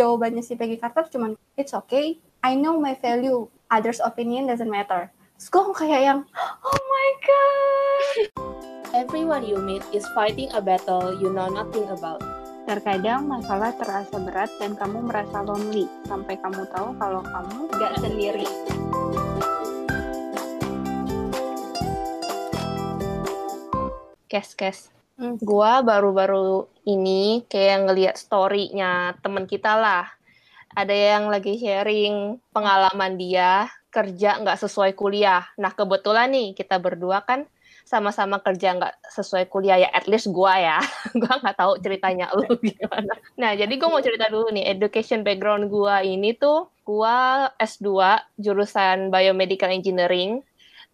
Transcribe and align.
jawabannya 0.00 0.40
si 0.40 0.56
Peggy 0.56 0.80
Carter 0.80 1.04
cuman 1.12 1.36
it's 1.60 1.76
okay 1.76 2.16
I 2.40 2.56
know 2.56 2.80
my 2.80 2.96
value 2.96 3.52
others 3.68 4.00
opinion 4.00 4.48
doesn't 4.48 4.72
matter 4.72 5.12
terus 5.36 5.52
gue 5.52 5.76
kayak 5.76 6.00
yang 6.08 6.20
oh 6.64 6.80
my 6.88 7.08
god 7.20 8.50
Everyone 8.90 9.46
you 9.46 9.62
meet 9.62 9.86
is 9.94 10.02
fighting 10.18 10.50
a 10.50 10.58
battle 10.58 11.14
you 11.14 11.30
know 11.30 11.46
nothing 11.46 11.86
about. 11.94 12.18
Terkadang 12.66 13.30
masalah 13.30 13.70
terasa 13.78 14.18
berat 14.18 14.50
dan 14.58 14.74
kamu 14.74 15.06
merasa 15.06 15.46
lonely 15.46 15.86
sampai 16.10 16.34
kamu 16.42 16.66
tahu 16.74 16.90
kalau 16.98 17.22
kamu 17.22 17.70
gak 17.78 17.94
sendiri. 18.02 18.50
Kes 24.26 24.58
kes. 24.58 24.99
Hmm. 25.20 25.36
Gua 25.36 25.84
baru-baru 25.84 26.64
ini 26.88 27.44
kayak 27.44 27.84
ngeliat 27.84 28.16
story-nya 28.16 29.20
temen 29.20 29.44
kita 29.44 29.76
lah. 29.76 30.08
Ada 30.72 30.96
yang 30.96 31.28
lagi 31.28 31.60
sharing 31.60 32.40
pengalaman 32.56 33.20
dia 33.20 33.68
kerja 33.92 34.40
nggak 34.40 34.56
sesuai 34.64 34.96
kuliah. 34.96 35.44
Nah 35.60 35.76
kebetulan 35.76 36.32
nih 36.32 36.56
kita 36.56 36.80
berdua 36.80 37.20
kan 37.20 37.44
sama-sama 37.84 38.40
kerja 38.40 38.80
nggak 38.80 39.12
sesuai 39.12 39.44
kuliah 39.52 39.76
ya 39.84 39.88
at 39.92 40.06
least 40.08 40.30
gua 40.30 40.56
ya 40.56 40.78
gua 41.20 41.42
nggak 41.42 41.58
tahu 41.58 41.74
ceritanya 41.82 42.30
lu 42.38 42.46
gimana 42.62 43.18
nah 43.34 43.50
jadi 43.58 43.72
gua 43.82 43.90
mau 43.90 43.98
cerita 43.98 44.30
dulu 44.30 44.46
nih 44.54 44.70
education 44.70 45.26
background 45.26 45.66
gua 45.66 45.98
ini 46.06 46.30
tuh 46.38 46.70
gua 46.86 47.50
S2 47.58 47.90
jurusan 48.38 49.10
biomedical 49.10 49.74
engineering 49.74 50.38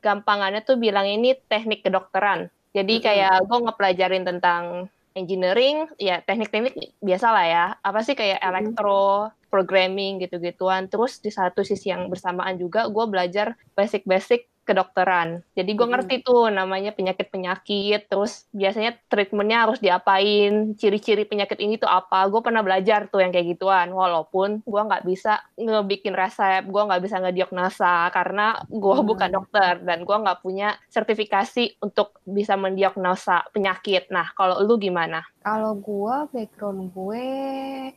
gampangannya 0.00 0.64
tuh 0.64 0.80
bilang 0.80 1.04
ini 1.04 1.36
teknik 1.52 1.84
kedokteran 1.84 2.48
jadi 2.76 2.94
kayak 3.00 3.48
gua 3.48 3.58
ngepelajarin 3.64 4.28
tentang 4.28 4.92
engineering 5.16 5.88
ya 5.96 6.20
teknik-teknik 6.20 6.92
biasa 7.00 7.26
lah 7.32 7.46
ya. 7.48 7.64
Apa 7.80 8.04
sih 8.04 8.12
kayak 8.12 8.36
elektro 8.44 9.32
programming 9.48 10.20
gitu-gituan. 10.20 10.92
Terus 10.92 11.18
di 11.24 11.32
satu 11.32 11.64
sisi 11.64 11.88
yang 11.88 12.12
bersamaan 12.12 12.60
juga 12.60 12.84
gue 12.92 13.04
belajar 13.08 13.56
basic-basic 13.72 14.44
kedokteran. 14.66 15.46
Jadi 15.54 15.70
gue 15.72 15.86
ngerti 15.86 16.14
tuh 16.26 16.50
namanya 16.50 16.90
penyakit-penyakit, 16.90 18.10
terus 18.10 18.50
biasanya 18.50 18.98
treatmentnya 19.06 19.58
harus 19.64 19.78
diapain, 19.78 20.74
ciri-ciri 20.74 21.22
penyakit 21.24 21.56
ini 21.62 21.78
tuh 21.78 21.86
apa. 21.86 22.26
Gue 22.26 22.42
pernah 22.42 22.66
belajar 22.66 23.06
tuh 23.06 23.22
yang 23.22 23.30
kayak 23.30 23.56
gituan, 23.56 23.94
walaupun 23.94 24.60
gue 24.66 24.82
nggak 24.82 25.06
bisa 25.06 25.38
ngebikin 25.54 26.12
resep, 26.18 26.66
gue 26.66 26.82
nggak 26.82 27.02
bisa 27.02 27.16
ngediagnosa 27.22 28.10
karena 28.10 28.58
gue 28.66 28.96
Hmm. 28.96 29.06
bukan 29.06 29.30
dokter 29.30 29.78
dan 29.86 30.02
gue 30.02 30.16
nggak 30.18 30.42
punya 30.42 30.74
sertifikasi 30.90 31.78
untuk 31.78 32.18
bisa 32.26 32.58
mendiagnosa 32.58 33.46
penyakit. 33.54 34.10
Nah, 34.10 34.34
kalau 34.34 34.58
lu 34.66 34.76
gimana? 34.76 35.22
Kalau 35.46 35.78
gue, 35.78 36.16
background 36.34 36.90
gue 36.90 37.26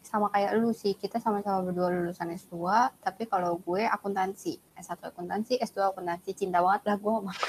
sama 0.06 0.30
kayak 0.30 0.54
lu 0.62 0.70
sih. 0.70 0.94
Kita 0.94 1.18
sama-sama 1.18 1.66
berdua 1.66 1.90
lulusan 1.90 2.30
S2, 2.30 2.62
tapi 3.02 3.26
kalau 3.26 3.58
gue 3.58 3.90
akuntansi. 3.90 4.62
S1 4.78 5.10
akuntansi, 5.10 5.58
S2 5.58 5.90
akuntansi. 5.90 6.38
Cinta 6.38 6.62
banget 6.62 6.94
lah 6.94 7.02
gue 7.02 7.10
sama 7.10 7.34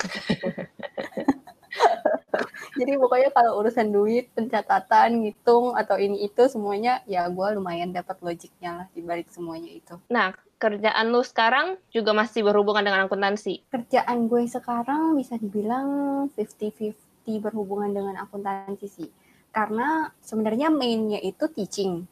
Jadi 2.81 2.97
pokoknya 2.97 3.29
kalau 3.29 3.61
urusan 3.61 3.93
duit, 3.93 4.33
pencatatan, 4.33 5.21
ngitung, 5.21 5.77
atau 5.77 6.01
ini 6.01 6.25
itu 6.25 6.49
semuanya, 6.49 7.05
ya 7.05 7.29
gue 7.29 7.61
lumayan 7.61 7.93
dapat 7.93 8.17
logiknya 8.25 8.73
lah 8.73 8.87
di 8.97 9.05
balik 9.05 9.29
semuanya 9.29 9.69
itu. 9.69 10.01
Nah, 10.09 10.33
kerjaan 10.57 11.13
lu 11.13 11.21
sekarang 11.21 11.77
juga 11.93 12.17
masih 12.17 12.41
berhubungan 12.41 12.89
dengan 12.89 13.05
akuntansi. 13.05 13.69
Kerjaan 13.69 14.33
gue 14.33 14.49
sekarang 14.49 15.21
bisa 15.21 15.37
dibilang 15.37 16.33
50-50 16.41 17.45
berhubungan 17.45 17.93
dengan 17.93 18.17
akuntansi 18.25 18.89
sih. 18.89 19.13
Karena 19.51 20.11
sebenarnya 20.23 20.71
mainnya 20.71 21.19
itu 21.19 21.47
teaching. 21.51 22.07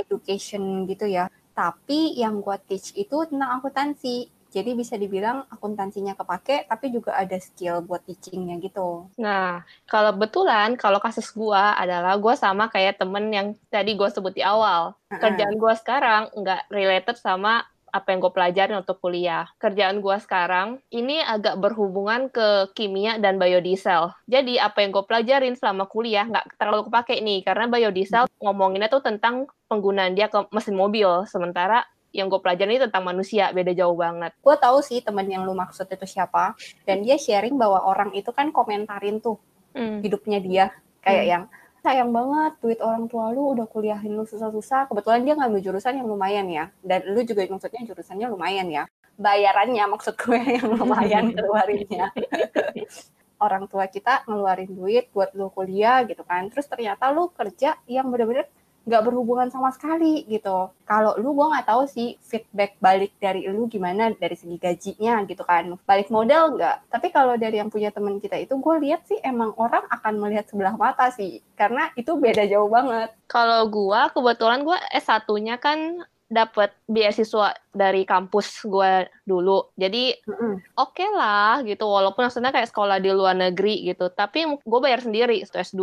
education 0.00 0.88
gitu 0.88 1.04
ya. 1.04 1.28
Tapi 1.52 2.16
yang 2.16 2.40
gua 2.40 2.56
teach 2.56 2.96
itu 2.96 3.16
tentang 3.28 3.60
akuntansi. 3.60 4.32
Jadi 4.50 4.74
bisa 4.74 4.98
dibilang 4.98 5.46
akuntansinya 5.46 6.18
kepake, 6.18 6.66
tapi 6.66 6.90
juga 6.90 7.14
ada 7.14 7.38
skill 7.38 7.86
buat 7.86 8.02
teachingnya 8.02 8.58
gitu. 8.58 9.06
Nah, 9.14 9.62
kalau 9.86 10.10
betulan, 10.10 10.74
kalau 10.74 10.98
kasus 10.98 11.30
gua 11.30 11.78
adalah 11.78 12.18
gua 12.18 12.34
sama 12.34 12.66
kayak 12.66 12.98
temen 12.98 13.30
yang 13.30 13.54
tadi 13.70 13.94
gua 13.94 14.10
sebut 14.10 14.34
di 14.34 14.42
awal. 14.42 14.98
Kerjaan 15.06 15.54
gua 15.54 15.78
sekarang 15.78 16.34
nggak 16.34 16.66
related 16.66 17.14
sama 17.22 17.62
apa 17.92 18.14
yang 18.14 18.22
gue 18.22 18.32
pelajarin 18.32 18.80
untuk 18.80 18.98
kuliah. 19.02 19.46
Kerjaan 19.58 20.00
gua 20.00 20.16
sekarang 20.22 20.78
ini 20.94 21.20
agak 21.20 21.58
berhubungan 21.58 22.30
ke 22.30 22.72
kimia 22.72 23.18
dan 23.18 23.36
biodiesel. 23.36 24.14
Jadi 24.30 24.56
apa 24.56 24.82
yang 24.82 24.94
gue 24.94 25.04
pelajarin 25.04 25.54
selama 25.58 25.90
kuliah 25.90 26.26
nggak 26.26 26.56
terlalu 26.56 26.88
kepake 26.88 27.20
nih, 27.20 27.42
karena 27.44 27.66
biodiesel 27.68 28.30
ngomonginnya 28.40 28.88
tuh 28.88 29.02
tentang 29.02 29.50
penggunaan 29.68 30.14
dia 30.14 30.30
ke 30.30 30.38
mesin 30.54 30.74
mobil, 30.74 31.26
sementara 31.26 31.84
yang 32.10 32.26
gue 32.26 32.42
pelajarin 32.42 32.74
ini 32.74 32.82
tentang 32.90 33.06
manusia, 33.06 33.54
beda 33.54 33.70
jauh 33.70 33.94
banget. 33.94 34.34
Gue 34.42 34.58
tahu 34.58 34.82
sih 34.82 34.98
temen 34.98 35.30
yang 35.30 35.46
lu 35.46 35.54
maksud 35.54 35.86
itu 35.86 36.06
siapa, 36.06 36.58
dan 36.82 37.06
dia 37.06 37.14
sharing 37.14 37.54
bahwa 37.54 37.86
orang 37.86 38.10
itu 38.18 38.34
kan 38.34 38.50
komentarin 38.50 39.22
tuh 39.22 39.38
Hmm. 39.70 40.02
hidupnya 40.02 40.42
dia 40.42 40.64
kayak 40.98 41.22
Hmm. 41.22 41.30
yang 41.30 41.44
sayang 41.80 42.12
banget 42.12 42.52
duit 42.60 42.80
orang 42.84 43.08
tua 43.08 43.32
lu 43.32 43.56
udah 43.56 43.66
kuliahin 43.68 44.12
lu 44.12 44.24
susah-susah. 44.28 44.88
Kebetulan 44.92 45.24
dia 45.24 45.34
ngambil 45.36 45.60
jurusan 45.64 45.96
yang 45.96 46.08
lumayan 46.08 46.46
ya, 46.48 46.64
dan 46.84 47.04
lu 47.08 47.20
juga 47.24 47.44
maksudnya 47.48 47.82
jurusannya 47.88 48.26
lumayan 48.28 48.68
ya. 48.68 48.84
Bayarannya 49.20 49.84
maksud 49.88 50.16
gue 50.16 50.40
yang 50.60 50.68
lumayan 50.76 51.32
keluarinnya. 51.32 52.12
orang 53.40 53.64
tua 53.72 53.88
kita 53.88 54.28
ngeluarin 54.28 54.68
duit 54.68 55.08
buat 55.16 55.32
lu 55.32 55.48
kuliah 55.48 56.04
gitu 56.04 56.22
kan. 56.22 56.46
Terus 56.52 56.68
ternyata 56.68 57.08
lu 57.08 57.32
kerja 57.32 57.80
yang 57.88 58.12
bener-bener 58.12 58.46
nggak 58.88 59.04
berhubungan 59.06 59.48
sama 59.52 59.70
sekali 59.70 60.24
gitu. 60.26 60.72
Kalau 60.88 61.14
lu 61.20 61.36
gue 61.36 61.46
nggak 61.52 61.68
tahu 61.68 61.84
sih 61.86 62.16
feedback 62.24 62.80
balik 62.80 63.12
dari 63.20 63.44
lu 63.46 63.68
gimana 63.68 64.10
dari 64.16 64.34
segi 64.34 64.56
gajinya 64.56 65.22
gitu 65.28 65.44
kan. 65.44 65.76
Balik 65.84 66.08
modal 66.08 66.56
nggak. 66.56 66.90
Tapi 66.90 67.08
kalau 67.12 67.36
dari 67.36 67.60
yang 67.60 67.68
punya 67.68 67.92
teman 67.92 68.18
kita 68.18 68.40
itu 68.40 68.56
gue 68.56 68.74
lihat 68.88 69.04
sih 69.06 69.20
emang 69.20 69.52
orang 69.60 69.84
akan 69.92 70.14
melihat 70.18 70.48
sebelah 70.48 70.74
mata 70.74 71.12
sih. 71.12 71.44
Karena 71.54 71.92
itu 71.94 72.16
beda 72.16 72.48
jauh 72.48 72.72
banget. 72.72 73.12
Kalau 73.30 73.68
gua 73.70 74.10
kebetulan 74.10 74.64
gua 74.66 74.80
S1-nya 74.90 75.60
kan 75.60 76.02
dapat 76.30 76.70
beasiswa 76.86 77.58
dari 77.74 78.06
kampus 78.06 78.62
gua 78.66 79.02
dulu. 79.26 79.70
Jadi 79.74 80.14
oke 80.78 81.04
lah 81.10 81.62
gitu 81.66 81.84
walaupun 81.90 82.30
maksudnya 82.30 82.54
kayak 82.54 82.70
sekolah 82.70 83.02
di 83.02 83.10
luar 83.10 83.34
negeri 83.34 83.86
gitu. 83.90 84.08
Tapi 84.14 84.46
gue 84.62 84.80
bayar 84.80 85.02
sendiri 85.02 85.42
itu 85.42 85.50
S2. 85.50 85.82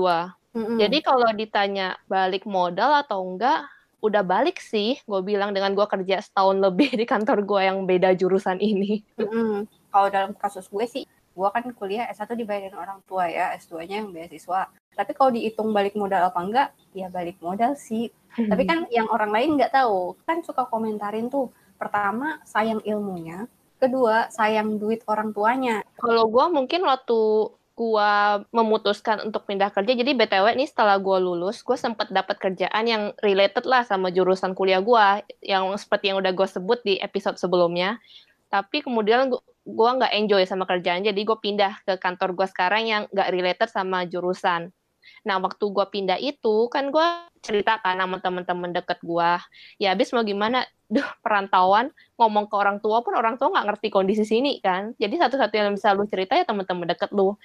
Mm-mm. 0.57 0.78
Jadi 0.81 0.97
kalau 1.06 1.29
ditanya 1.38 2.01
balik 2.09 2.50
modal 2.50 2.97
atau 2.97 3.22
enggak 3.22 3.69
udah 3.97 4.22
balik 4.22 4.62
sih 4.62 4.97
gue 5.09 5.22
bilang 5.25 5.53
dengan 5.53 5.73
gua 5.73 5.90
kerja 5.90 6.22
setahun 6.22 6.57
lebih 6.57 6.94
di 7.00 7.06
kantor 7.06 7.45
gua 7.45 7.69
yang 7.69 7.85
beda 7.85 8.18
jurusan 8.18 8.57
ini. 8.57 9.06
Mm-mm. 9.22 9.69
Kalau 9.94 10.07
dalam 10.09 10.31
kasus 10.34 10.66
gue 10.66 10.85
sih, 10.90 11.03
gue 11.07 11.50
kan 11.53 11.63
kuliah 11.78 12.09
S1 12.09 12.34
dibayarin 12.34 12.73
orang 12.73 13.01
tua 13.06 13.29
ya, 13.29 13.53
S2-nya 13.57 14.01
yang 14.01 14.09
beasiswa. 14.09 14.69
Tapi 14.94 15.12
kalau 15.13 15.29
dihitung 15.29 15.69
balik 15.69 15.94
modal 15.94 16.34
apa 16.34 16.40
enggak, 16.41 16.69
ya 16.97 17.09
balik 17.13 17.38
modal 17.41 17.78
sih. 17.78 18.09
Tapi 18.34 18.66
kan 18.66 18.85
yang 18.94 19.09
orang 19.09 19.34
lain 19.34 19.57
nggak 19.57 19.74
tahu, 19.74 20.18
kan 20.25 20.41
suka 20.41 20.66
komentarin 20.69 21.29
tuh. 21.29 21.50
Pertama, 21.78 22.41
sayang 22.45 22.81
ilmunya. 22.85 23.45
Kedua, 23.78 24.29
sayang 24.34 24.81
duit 24.81 25.06
orang 25.06 25.34
tuanya. 25.34 25.85
Kalau 25.97 26.25
gua 26.29 26.50
mungkin 26.50 26.81
waktu 26.85 27.53
gua 27.78 28.42
memutuskan 28.50 29.22
untuk 29.30 29.46
pindah 29.46 29.70
kerja, 29.70 29.94
jadi 29.94 30.18
BTW 30.18 30.58
nih 30.58 30.66
setelah 30.66 30.98
gua 30.98 31.22
lulus, 31.22 31.62
gua 31.62 31.78
sempat 31.78 32.10
dapat 32.10 32.42
kerjaan 32.42 32.84
yang 32.90 33.04
related 33.22 33.70
lah 33.70 33.86
sama 33.86 34.10
jurusan 34.10 34.58
kuliah 34.58 34.82
gua, 34.82 35.22
yang 35.46 35.70
seperti 35.78 36.10
yang 36.10 36.18
udah 36.18 36.34
gua 36.34 36.50
sebut 36.50 36.82
di 36.82 36.98
episode 36.98 37.38
sebelumnya. 37.38 38.02
Tapi 38.50 38.82
kemudian 38.82 39.30
gu- 39.30 39.46
gua 39.62 39.94
nggak 39.94 40.14
enjoy 40.18 40.42
sama 40.50 40.66
kerjaan, 40.66 41.06
jadi 41.06 41.22
gua 41.22 41.38
pindah 41.38 41.86
ke 41.86 42.02
kantor 42.02 42.34
gua 42.34 42.50
sekarang 42.50 42.90
yang 42.90 43.02
nggak 43.14 43.30
related 43.30 43.70
sama 43.70 44.10
jurusan. 44.10 44.74
Nah, 45.22 45.38
waktu 45.38 45.64
gua 45.70 45.86
pindah 45.88 46.18
itu, 46.18 46.66
kan 46.74 46.90
gua 46.90 47.30
ceritakan 47.46 48.02
sama 48.02 48.18
teman-teman 48.20 48.74
deket 48.74 49.00
gua, 49.06 49.40
ya 49.78 49.94
habis 49.94 50.12
mau 50.12 50.26
gimana, 50.26 50.66
duh 50.88 51.06
perantauan, 51.19 51.92
ngomong 52.16 52.48
ke 52.48 52.56
orang 52.56 52.80
tua 52.80 53.04
pun 53.04 53.12
orang 53.12 53.36
tua 53.36 53.51
nggak 53.51 53.66
ngerti 53.75 53.88
kondisi 53.92 54.24
sini 54.24 54.63
kan. 54.63 54.96
Jadi 54.96 55.19
satu-satunya 55.19 55.68
yang 55.68 55.75
bisa 55.75 55.92
lu 55.92 56.07
cerita 56.07 56.34
ya 56.40 56.48
teman-teman 56.48 56.88
deket 56.88 57.12
lu. 57.12 57.36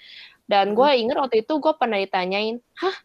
Dan 0.47 0.75
gue 0.77 0.89
inget 0.99 1.17
waktu 1.17 1.47
itu 1.47 1.59
gue 1.59 1.73
pernah 1.79 1.97
ditanyain, 1.97 2.61
hah 2.79 2.97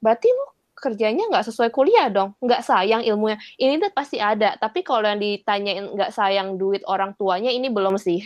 berarti 0.00 0.28
lu 0.30 0.44
kerjanya 0.74 1.30
nggak 1.32 1.46
sesuai 1.48 1.70
kuliah 1.72 2.12
dong? 2.12 2.36
Nggak 2.44 2.60
sayang 2.60 3.02
ilmunya? 3.06 3.40
Ini 3.56 3.80
tuh 3.80 3.90
pasti 3.94 4.20
ada. 4.20 4.58
Tapi 4.60 4.84
kalau 4.84 5.08
yang 5.08 5.22
ditanyain 5.22 5.96
nggak 5.96 6.12
sayang 6.12 6.60
duit 6.60 6.84
orang 6.84 7.16
tuanya 7.16 7.48
ini 7.48 7.72
belum 7.72 7.96
sih. 7.96 8.20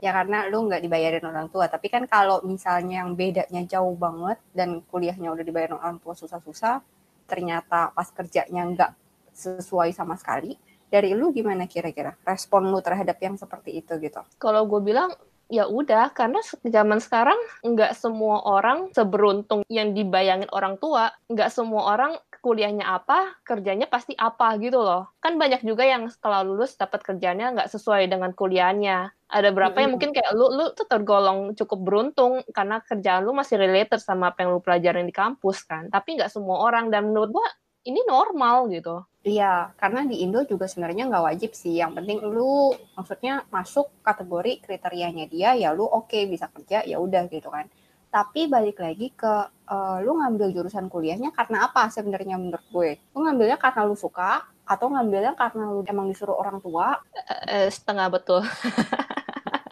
Ya 0.00 0.14
karena 0.16 0.48
lu 0.48 0.70
nggak 0.70 0.80
dibayarin 0.80 1.24
orang 1.26 1.50
tua. 1.50 1.66
Tapi 1.66 1.90
kan 1.90 2.06
kalau 2.06 2.40
misalnya 2.46 3.04
yang 3.04 3.18
bedanya 3.18 3.66
jauh 3.66 3.92
banget 3.98 4.38
dan 4.54 4.80
kuliahnya 4.86 5.34
udah 5.34 5.44
dibayarin 5.44 5.76
orang 5.76 5.98
tua 6.00 6.16
susah-susah, 6.16 6.80
ternyata 7.26 7.92
pas 7.92 8.08
kerjanya 8.08 8.62
nggak 8.70 8.90
sesuai 9.34 9.90
sama 9.92 10.14
sekali. 10.16 10.56
Dari 10.90 11.14
lu 11.14 11.30
gimana 11.30 11.70
kira-kira 11.70 12.18
respon 12.26 12.66
lu 12.66 12.82
terhadap 12.82 13.14
yang 13.22 13.38
seperti 13.38 13.78
itu 13.78 13.94
gitu? 14.02 14.22
Kalau 14.42 14.66
gue 14.66 14.82
bilang 14.82 15.14
ya 15.50 15.66
udah 15.66 16.14
karena 16.14 16.38
zaman 16.62 17.02
sekarang 17.02 17.36
nggak 17.66 17.98
semua 17.98 18.40
orang 18.46 18.94
seberuntung 18.94 19.66
yang 19.66 19.92
dibayangin 19.92 20.48
orang 20.54 20.78
tua 20.78 21.10
nggak 21.26 21.50
semua 21.50 21.98
orang 21.98 22.14
kuliahnya 22.40 22.88
apa, 22.88 23.36
kerjanya 23.44 23.86
pasti 23.86 24.16
apa 24.16 24.56
gitu 24.58 24.80
loh. 24.80 25.12
Kan 25.20 25.36
banyak 25.36 25.60
juga 25.60 25.84
yang 25.84 26.08
setelah 26.08 26.40
lulus 26.40 26.74
dapat 26.74 27.04
kerjanya 27.04 27.52
nggak 27.52 27.68
sesuai 27.68 28.08
dengan 28.08 28.32
kuliahnya. 28.32 29.12
Ada 29.30 29.54
berapa 29.54 29.78
yang 29.78 29.94
mungkin 29.94 30.10
kayak 30.10 30.34
lu, 30.34 30.50
lu 30.50 30.66
tuh 30.74 30.88
tergolong 30.90 31.54
cukup 31.54 31.78
beruntung 31.86 32.42
karena 32.50 32.82
kerjaan 32.82 33.22
lu 33.22 33.36
masih 33.36 33.60
related 33.60 34.02
sama 34.02 34.34
apa 34.34 34.42
yang 34.42 34.58
lu 34.58 34.60
pelajarin 34.64 35.06
di 35.06 35.14
kampus 35.14 35.62
kan. 35.68 35.86
Tapi 35.92 36.18
nggak 36.18 36.32
semua 36.32 36.66
orang 36.66 36.90
dan 36.90 37.12
menurut 37.12 37.30
gua 37.30 37.46
ini 37.84 38.00
normal 38.04 38.68
gitu. 38.68 39.04
Iya, 39.20 39.76
karena 39.76 40.08
di 40.08 40.24
Indo 40.24 40.40
juga 40.48 40.64
sebenarnya 40.64 41.04
nggak 41.12 41.24
wajib 41.28 41.50
sih. 41.52 41.76
Yang 41.76 42.00
penting 42.00 42.18
lu 42.24 42.72
maksudnya 42.96 43.44
masuk 43.52 43.92
kategori 44.00 44.64
kriterianya 44.64 45.28
dia, 45.28 45.52
ya 45.52 45.76
lu 45.76 45.84
oke 45.84 46.08
okay, 46.08 46.24
bisa 46.24 46.48
kerja, 46.48 46.80
ya 46.88 46.96
udah 46.96 47.28
gitu 47.28 47.52
kan. 47.52 47.68
Tapi 48.10 48.48
balik 48.48 48.80
lagi 48.80 49.12
ke 49.12 49.32
uh, 49.68 49.98
lu 50.00 50.16
ngambil 50.18 50.50
jurusan 50.56 50.88
kuliahnya 50.88 51.30
karena 51.36 51.68
apa 51.68 51.92
sebenarnya 51.92 52.40
menurut 52.40 52.66
gue? 52.72 52.90
Lu 53.12 53.28
ngambilnya 53.28 53.60
karena 53.60 53.84
lu 53.84 53.94
suka 53.94 54.40
atau 54.64 54.86
ngambilnya 54.88 55.36
karena 55.36 55.68
lu 55.68 55.84
emang 55.84 56.08
disuruh 56.08 56.40
orang 56.40 56.58
tua? 56.64 56.96
Uh, 57.44 57.68
setengah 57.68 58.08
betul. 58.08 58.40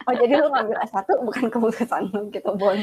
Oh 0.08 0.14
jadi 0.16 0.40
lu 0.40 0.48
ngambil 0.48 0.80
S1 0.88 1.04
bukan 1.20 1.44
keputusan 1.52 2.02
lu 2.08 2.32
gitu 2.32 2.50
Bon. 2.56 2.80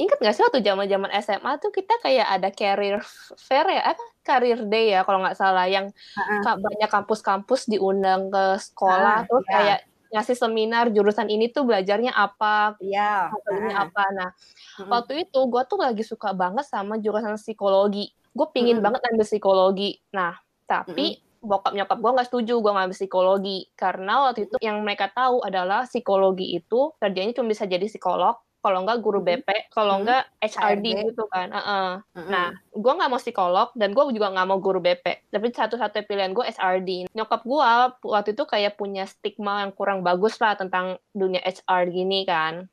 Ingat 0.00 0.18
gak 0.24 0.32
sih 0.32 0.40
waktu 0.40 0.64
zaman 0.64 0.88
zaman 0.88 1.10
SMA 1.20 1.52
tuh 1.60 1.68
kita 1.68 2.00
kayak 2.00 2.26
ada 2.32 2.48
career 2.48 2.96
fair 3.36 3.68
ya 3.68 3.92
apa 3.92 4.04
career 4.24 4.64
day 4.64 4.96
ya 4.96 5.04
kalau 5.04 5.20
nggak 5.20 5.36
salah 5.36 5.68
yang 5.68 5.92
uh-huh. 5.92 6.56
banyak 6.56 6.88
kampus-kampus 6.88 7.68
diundang 7.68 8.32
ke 8.32 8.56
sekolah 8.56 9.24
uh, 9.24 9.28
terus 9.28 9.44
yeah. 9.44 9.52
kayak 9.52 9.78
ngasih 10.10 10.36
seminar 10.40 10.84
jurusan 10.90 11.30
ini 11.30 11.54
tuh 11.54 11.62
belajarnya 11.62 12.10
apa, 12.10 12.74
iya, 12.82 13.30
yeah. 13.30 13.70
uh. 13.70 13.86
apa. 13.86 14.04
Nah, 14.10 14.30
uh-huh. 14.32 14.88
waktu 14.90 15.28
itu 15.28 15.38
gue 15.44 15.62
tuh 15.68 15.78
lagi 15.78 16.02
suka 16.02 16.32
banget 16.32 16.66
sama 16.66 16.96
jurusan 16.98 17.36
psikologi. 17.36 18.10
Gue 18.32 18.48
pingin 18.50 18.80
uh-huh. 18.80 18.90
banget 18.90 19.06
ambil 19.12 19.28
psikologi. 19.28 20.02
Nah, 20.10 20.34
tapi 20.64 21.20
uh-huh 21.20 21.29
bokap 21.40 21.72
nyokap 21.72 21.98
gue 21.98 22.10
nggak 22.14 22.28
setuju 22.28 22.54
gue 22.60 22.72
ngambil 22.72 22.96
psikologi 22.96 23.58
karena 23.72 24.28
waktu 24.28 24.48
itu 24.48 24.56
yang 24.60 24.80
mereka 24.84 25.08
tahu 25.08 25.40
adalah 25.40 25.88
psikologi 25.88 26.56
itu 26.60 26.92
kerjanya 27.00 27.32
cuma 27.32 27.48
bisa 27.50 27.64
jadi 27.64 27.84
psikolog 27.88 28.36
kalau 28.60 28.84
nggak 28.84 29.00
guru 29.00 29.24
BP, 29.24 29.72
kalau 29.72 30.04
nggak 30.04 30.36
HRD 30.44 30.86
gitu 31.12 31.24
kan. 31.32 31.48
Uh 31.48 31.58
-uh. 31.58 31.90
Nah, 32.28 32.52
gue 32.68 32.92
nggak 32.92 33.08
mau 33.08 33.16
psikolog 33.16 33.72
dan 33.72 33.96
gue 33.96 34.04
juga 34.12 34.28
nggak 34.28 34.46
mau 34.52 34.60
guru 34.60 34.84
BP. 34.84 35.32
Tapi 35.32 35.46
satu-satu 35.48 36.04
pilihan 36.04 36.36
gue 36.36 36.44
HRD. 36.44 37.08
Nyokap 37.16 37.40
gue 37.48 37.68
waktu 38.04 38.36
itu 38.36 38.44
kayak 38.44 38.76
punya 38.76 39.08
stigma 39.08 39.64
yang 39.64 39.72
kurang 39.72 40.04
bagus 40.04 40.36
lah 40.44 40.60
tentang 40.60 41.00
dunia 41.16 41.40
HR 41.40 41.88
gini 41.88 42.28
kan. 42.28 42.68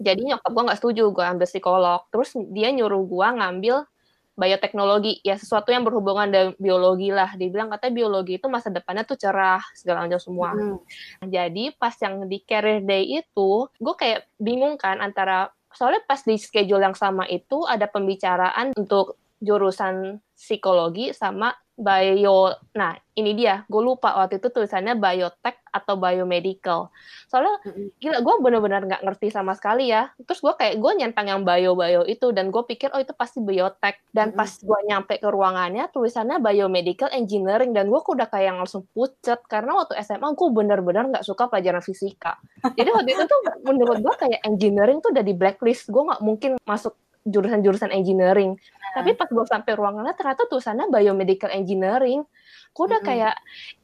Jadi 0.00 0.32
nyokap 0.32 0.50
gue 0.56 0.62
nggak 0.72 0.80
setuju 0.80 1.02
gue 1.12 1.24
ambil 1.24 1.48
psikolog. 1.48 2.00
Terus 2.08 2.32
dia 2.56 2.72
nyuruh 2.72 3.04
gue 3.04 3.28
ngambil 3.36 3.76
bioteknologi 4.36 5.24
ya 5.24 5.40
sesuatu 5.40 5.72
yang 5.72 5.82
berhubungan 5.82 6.28
dengan 6.28 6.50
biologi 6.60 7.08
lah 7.08 7.32
dibilang 7.34 7.72
katanya 7.72 7.94
biologi 7.96 8.36
itu 8.36 8.46
masa 8.52 8.68
depannya 8.68 9.08
tuh 9.08 9.16
cerah 9.16 9.64
segala 9.72 10.04
macam 10.04 10.20
semua 10.20 10.52
hmm. 10.52 10.76
jadi 11.24 11.72
pas 11.80 11.96
yang 12.04 12.28
di 12.28 12.38
career 12.44 12.84
day 12.84 13.24
itu 13.24 13.66
gue 13.80 13.94
kayak 13.96 14.28
bingung 14.36 14.76
kan 14.76 15.00
antara 15.00 15.48
soalnya 15.72 16.04
pas 16.04 16.20
di 16.20 16.36
schedule 16.36 16.84
yang 16.84 16.96
sama 16.96 17.24
itu 17.32 17.64
ada 17.64 17.88
pembicaraan 17.88 18.76
untuk 18.76 19.16
jurusan 19.40 20.20
psikologi 20.32 21.12
sama 21.12 21.52
bio. 21.76 22.56
Nah, 22.72 22.96
ini 23.16 23.36
dia. 23.36 23.64
Gue 23.68 23.84
lupa 23.84 24.16
waktu 24.16 24.40
itu 24.40 24.48
tulisannya 24.48 24.96
biotek 24.96 25.60
atau 25.68 26.00
biomedical. 26.00 26.88
Soalnya 27.28 27.60
gila 28.00 28.24
gue 28.24 28.34
bener-bener 28.40 28.82
nggak 28.88 29.02
ngerti 29.04 29.28
sama 29.28 29.52
sekali 29.52 29.92
ya. 29.92 30.08
Terus 30.24 30.40
gue 30.40 30.54
kayak 30.56 30.80
gue 30.80 30.92
nyentang 30.96 31.28
yang 31.28 31.40
bio-bio 31.44 32.04
itu 32.08 32.32
dan 32.32 32.48
gue 32.48 32.64
pikir 32.64 32.92
oh 32.96 33.00
itu 33.00 33.12
pasti 33.12 33.44
biotek. 33.44 34.00
Dan 34.12 34.32
pas 34.32 34.48
gue 34.48 34.78
nyampe 34.88 35.20
ke 35.20 35.28
ruangannya 35.28 35.88
tulisannya 35.92 36.40
biomedical 36.40 37.12
engineering 37.12 37.76
dan 37.76 37.92
gue 37.92 38.00
udah 38.00 38.28
kayak 38.28 38.56
langsung 38.56 38.88
pucet 38.96 39.44
karena 39.48 39.76
waktu 39.76 40.00
SMA 40.00 40.32
gue 40.32 40.48
bener-bener 40.52 41.04
nggak 41.12 41.24
suka 41.28 41.52
pelajaran 41.52 41.84
fisika. 41.84 42.40
Jadi 42.72 42.88
waktu 42.88 43.10
itu 43.12 43.24
tuh 43.28 43.40
menurut 43.68 44.00
gue 44.00 44.14
kayak 44.16 44.40
engineering 44.48 45.04
tuh 45.04 45.12
udah 45.12 45.24
di 45.24 45.36
blacklist. 45.36 45.92
Gue 45.92 46.08
nggak 46.08 46.24
mungkin 46.24 46.56
masuk 46.64 46.96
jurusan-jurusan 47.26 47.90
engineering. 47.90 48.54
Hmm. 48.54 48.94
Tapi 49.02 49.18
pas 49.18 49.28
gue 49.28 49.44
sampai 49.44 49.72
ruangannya 49.74 50.14
ternyata 50.14 50.46
tulisannya 50.46 50.86
biomedical 50.88 51.50
engineering. 51.50 52.22
Gue 52.72 52.84
udah 52.86 53.02
hmm. 53.02 53.08
kayak 53.10 53.34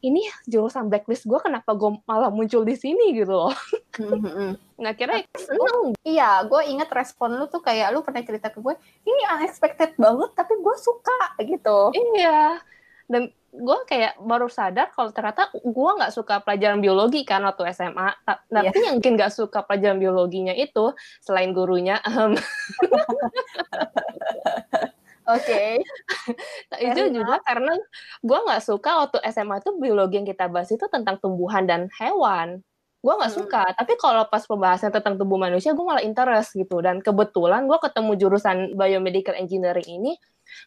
ini 0.01 0.23
jurusan 0.47 0.87
blacklist 0.87 1.27
gue 1.27 1.39
kenapa 1.43 1.75
gue 1.75 1.99
malah 2.07 2.31
muncul 2.31 2.63
di 2.63 2.79
sini 2.79 3.13
gitu 3.13 3.35
loh. 3.35 3.55
Hmm. 3.93 4.57
nah 4.79 4.95
kira 4.97 5.21
seneng. 5.37 5.93
Iya, 6.01 6.49
gue 6.49 6.61
inget 6.65 6.89
respon 6.89 7.37
lu 7.37 7.45
tuh 7.45 7.61
kayak 7.61 7.93
lu 7.93 8.01
pernah 8.01 8.25
cerita 8.25 8.49
ke 8.49 8.57
gue, 8.57 8.73
ini 9.05 9.21
unexpected 9.37 9.93
banget 10.01 10.33
tapi 10.33 10.57
gue 10.57 10.75
suka 10.81 11.37
gitu. 11.45 11.93
Iya. 11.93 12.57
Dan 13.05 13.29
gue 13.53 13.77
kayak 13.85 14.17
baru 14.17 14.49
sadar 14.49 14.89
kalau 14.89 15.13
ternyata 15.13 15.53
gue 15.53 15.91
nggak 16.01 16.09
suka 16.09 16.41
pelajaran 16.41 16.81
biologi 16.81 17.21
kan 17.21 17.45
waktu 17.45 17.69
SMA. 17.69 18.09
Tapi 18.25 18.49
yeah. 18.49 18.73
yang 18.89 18.97
mungkin 18.97 19.13
nggak 19.13 19.29
suka 19.29 19.61
pelajaran 19.61 20.01
biologinya 20.01 20.57
itu 20.57 20.97
selain 21.21 21.53
gurunya. 21.53 22.01
Um, 22.09 22.33
Oke. 25.23 25.45
Okay. 25.45 25.71
itu 26.89 27.01
juga 27.13 27.39
karena 27.45 27.77
gue 28.25 28.39
nggak 28.41 28.63
suka 28.65 28.89
waktu 29.05 29.17
SMA 29.29 29.61
itu 29.61 29.71
biologi 29.77 30.17
yang 30.19 30.27
kita 30.27 30.49
bahas 30.49 30.73
itu 30.73 30.83
tentang 30.89 31.21
tumbuhan 31.21 31.69
dan 31.69 31.87
hewan. 32.01 32.65
Gue 33.05 33.13
nggak 33.13 33.31
hmm. 33.31 33.39
suka. 33.45 33.63
Tapi 33.77 33.93
kalau 34.01 34.25
pas 34.33 34.43
pembahasan 34.49 34.89
tentang 34.89 35.15
tubuh 35.21 35.37
manusia, 35.37 35.77
gue 35.77 35.85
malah 35.85 36.01
interest 36.01 36.57
gitu. 36.57 36.81
Dan 36.81 37.05
kebetulan 37.05 37.69
gue 37.69 37.77
ketemu 37.77 38.11
jurusan 38.17 38.57
biomedical 38.73 39.37
engineering 39.37 39.85
ini 39.85 40.17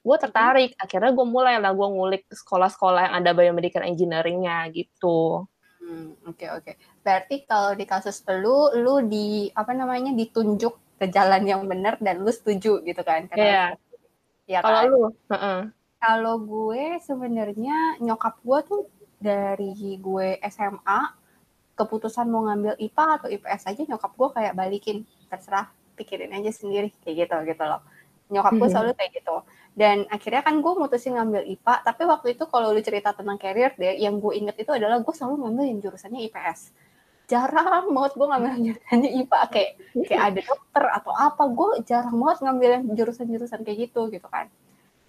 gue 0.05 0.17
tertarik 0.17 0.71
akhirnya 0.79 1.13
gue 1.13 1.27
mulai 1.27 1.57
lah 1.59 1.73
gue 1.73 1.89
ngulik 1.89 2.25
sekolah-sekolah 2.31 3.11
yang 3.11 3.15
ada 3.23 3.31
biomedical 3.37 3.83
engineeringnya 3.83 4.71
gitu 4.75 5.45
oke 5.47 5.83
hmm, 5.83 6.09
oke 6.27 6.37
okay, 6.37 6.49
okay. 6.55 6.75
berarti 7.03 7.47
kalau 7.47 7.73
di 7.75 7.85
kasus 7.85 8.23
lu 8.29 8.75
lu 8.79 8.95
di 9.07 9.51
apa 9.55 9.73
namanya 9.73 10.15
ditunjuk 10.15 10.75
ke 10.97 11.07
jalan 11.13 11.45
yang 11.45 11.63
benar 11.69 12.01
dan 12.01 12.25
lu 12.25 12.33
setuju 12.33 12.81
gitu 12.81 13.03
kan 13.05 13.29
Iya. 13.37 13.45
Yeah. 13.45 13.69
ya 14.49 14.59
kalau 14.65 14.81
kan? 14.81 14.87
lu 14.89 14.99
uh 15.05 15.35
-uh. 15.35 15.61
kalau 16.01 16.35
gue 16.41 16.99
sebenarnya 17.05 18.01
nyokap 18.01 18.41
gue 18.41 18.59
tuh 18.65 18.83
dari 19.21 20.01
gue 20.01 20.41
SMA 20.49 21.01
keputusan 21.77 22.27
mau 22.33 22.49
ngambil 22.49 22.81
IPA 22.81 23.07
atau 23.21 23.29
IPS 23.29 23.63
aja 23.69 23.83
nyokap 23.85 24.13
gue 24.17 24.29
kayak 24.33 24.55
balikin 24.57 25.05
terserah 25.29 25.69
pikirin 25.97 26.33
aja 26.33 26.49
sendiri 26.53 26.93
kayak 27.05 27.29
gitu 27.29 27.37
gitu 27.53 27.65
loh 27.65 27.85
nyokap 28.33 28.53
gue 28.57 28.69
selalu 28.69 28.93
kayak 28.97 29.13
gitu 29.23 29.37
dan 29.77 30.09
akhirnya 30.09 30.41
kan 30.41 30.57
gue 30.65 30.73
mutusin 30.73 31.21
ngambil 31.21 31.45
IPA 31.53 31.75
tapi 31.85 32.03
waktu 32.09 32.27
itu 32.33 32.49
kalau 32.49 32.73
lu 32.73 32.81
cerita 32.81 33.13
tentang 33.13 33.37
career 33.37 33.77
deh 33.77 34.01
yang 34.01 34.17
gue 34.17 34.33
inget 34.33 34.57
itu 34.57 34.73
adalah 34.73 35.05
gue 35.05 35.13
selalu 35.13 35.45
ngambil 35.45 35.65
yang 35.69 35.79
jurusannya 35.85 36.21
IPS 36.33 36.73
jarang 37.27 37.91
banget 37.91 38.13
gue 38.15 38.27
ngambil 38.27 38.51
yang 38.55 38.65
jurusannya 38.73 39.11
IPA 39.27 39.41
kayak 39.51 39.73
kayak 40.07 40.23
ada 40.33 40.41
dokter 40.47 40.85
atau 40.95 41.13
apa 41.13 41.43
gue 41.51 41.69
jarang 41.83 42.17
banget 42.23 42.39
ngambil 42.47 42.71
yang 42.71 42.85
jurusan-jurusan 42.95 43.61
kayak 43.67 43.79
gitu 43.91 44.01
gitu 44.15 44.27
kan. 44.31 44.47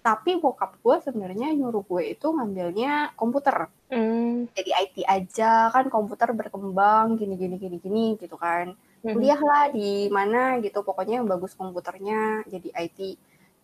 Tapi 0.02 0.38
bokap 0.38 0.78
gue 0.82 0.96
sebenarnya 1.02 1.54
nyuruh 1.54 1.86
gue 1.86 2.02
itu 2.14 2.26
ngambilnya 2.26 3.14
komputer. 3.14 3.70
Mm. 3.88 4.52
jadi 4.52 4.70
IT 4.84 4.96
aja 5.08 5.72
kan 5.72 5.88
komputer 5.88 6.28
berkembang 6.36 7.16
gini 7.16 7.40
gini 7.40 7.56
gini 7.56 7.76
gini 7.80 8.06
gitu 8.20 8.36
kan. 8.36 8.74
Hmm. 8.98 9.14
kuliahlah 9.14 9.70
di 9.70 10.10
mana 10.10 10.58
gitu 10.58 10.82
pokoknya 10.82 11.22
yang 11.22 11.30
bagus 11.30 11.54
komputernya 11.54 12.42
jadi 12.50 12.68
IT 12.82 12.98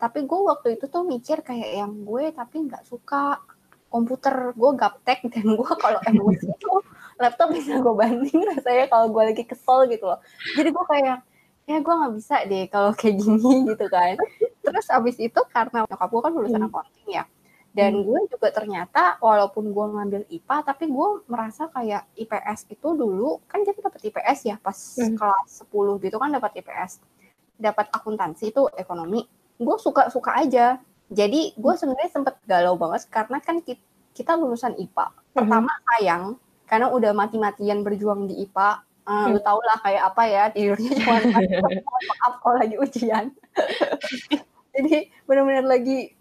tapi 0.04 0.28
gue 0.28 0.40
waktu 0.44 0.76
itu 0.76 0.84
tuh 0.92 1.00
mikir 1.08 1.40
kayak 1.40 1.80
yang 1.80 2.04
gue 2.04 2.28
tapi 2.36 2.68
nggak 2.68 2.84
suka 2.84 3.40
komputer 3.88 4.52
gue 4.52 4.70
gaptek 4.76 5.24
dan 5.32 5.56
gue 5.56 5.72
kalau 5.80 5.96
emosi 6.12 6.52
tuh 6.60 6.84
laptop 7.16 7.56
bisa 7.56 7.80
gue 7.80 7.94
banding 7.96 8.44
rasanya 8.52 8.92
kalau 8.92 9.08
gue 9.08 9.22
lagi 9.32 9.44
kesel 9.48 9.88
gitu 9.88 10.12
loh 10.12 10.20
jadi 10.60 10.68
gue 10.68 10.84
kayak 10.92 11.18
ya 11.64 11.80
gue 11.80 11.94
nggak 11.96 12.12
bisa 12.20 12.36
deh 12.44 12.64
kalau 12.68 12.92
kayak 13.00 13.16
gini 13.16 13.64
gitu 13.64 13.86
kan 13.88 14.20
terus 14.60 14.86
abis 14.92 15.16
itu 15.16 15.40
karena 15.48 15.88
nyokap 15.88 16.08
gue 16.12 16.20
kan 16.20 16.32
lulusan 16.36 16.60
hmm. 16.60 16.68
accounting 16.68 17.08
ya 17.08 17.24
dan 17.72 17.96
hmm. 17.96 18.04
gue 18.04 18.20
juga 18.28 18.48
ternyata 18.52 19.16
walaupun 19.24 19.72
gue 19.72 19.86
ngambil 19.88 20.22
IPA 20.28 20.56
tapi 20.68 20.84
gue 20.92 21.08
merasa 21.32 21.72
kayak 21.72 22.04
IPS 22.12 22.76
itu 22.76 22.88
dulu 22.92 23.40
kan 23.48 23.64
jadi 23.64 23.80
dapat 23.80 24.04
IPS 24.04 24.38
ya 24.52 24.56
pas 24.60 24.76
hmm. 24.76 25.16
kelas 25.16 25.64
10 25.64 26.04
gitu 26.04 26.16
kan 26.20 26.28
dapat 26.28 26.60
IPS 26.60 27.00
dapat 27.56 27.88
akuntansi 27.88 28.52
itu 28.52 28.68
ekonomi 28.76 29.24
gue 29.64 29.76
suka 29.80 30.12
suka 30.12 30.44
aja 30.44 30.78
jadi 31.08 31.52
gue 31.56 31.72
hmm. 31.72 31.80
sebenarnya 31.80 32.10
sempet 32.12 32.34
galau 32.44 32.76
banget 32.76 33.08
karena 33.08 33.38
kan 33.40 33.60
kita, 34.14 34.32
lulusan 34.38 34.78
IPA 34.78 35.06
hmm. 35.10 35.34
pertama 35.34 35.72
sayang 35.90 36.24
karena 36.64 36.88
udah 36.92 37.12
mati-matian 37.12 37.82
berjuang 37.84 38.30
di 38.30 38.44
IPA 38.46 38.84
uh, 39.04 39.10
hmm. 39.10 39.26
lu 39.36 39.40
tau 39.40 39.60
lah 39.60 39.78
kayak 39.82 40.02
apa 40.12 40.22
ya 40.28 40.44
tidurnya 40.52 40.90
cuma 41.00 41.18
maaf 42.08 42.34
kalau 42.40 42.56
lagi 42.60 42.76
ujian 42.78 43.24
jadi 44.74 45.08
benar-benar 45.28 45.66
lagi 45.66 46.14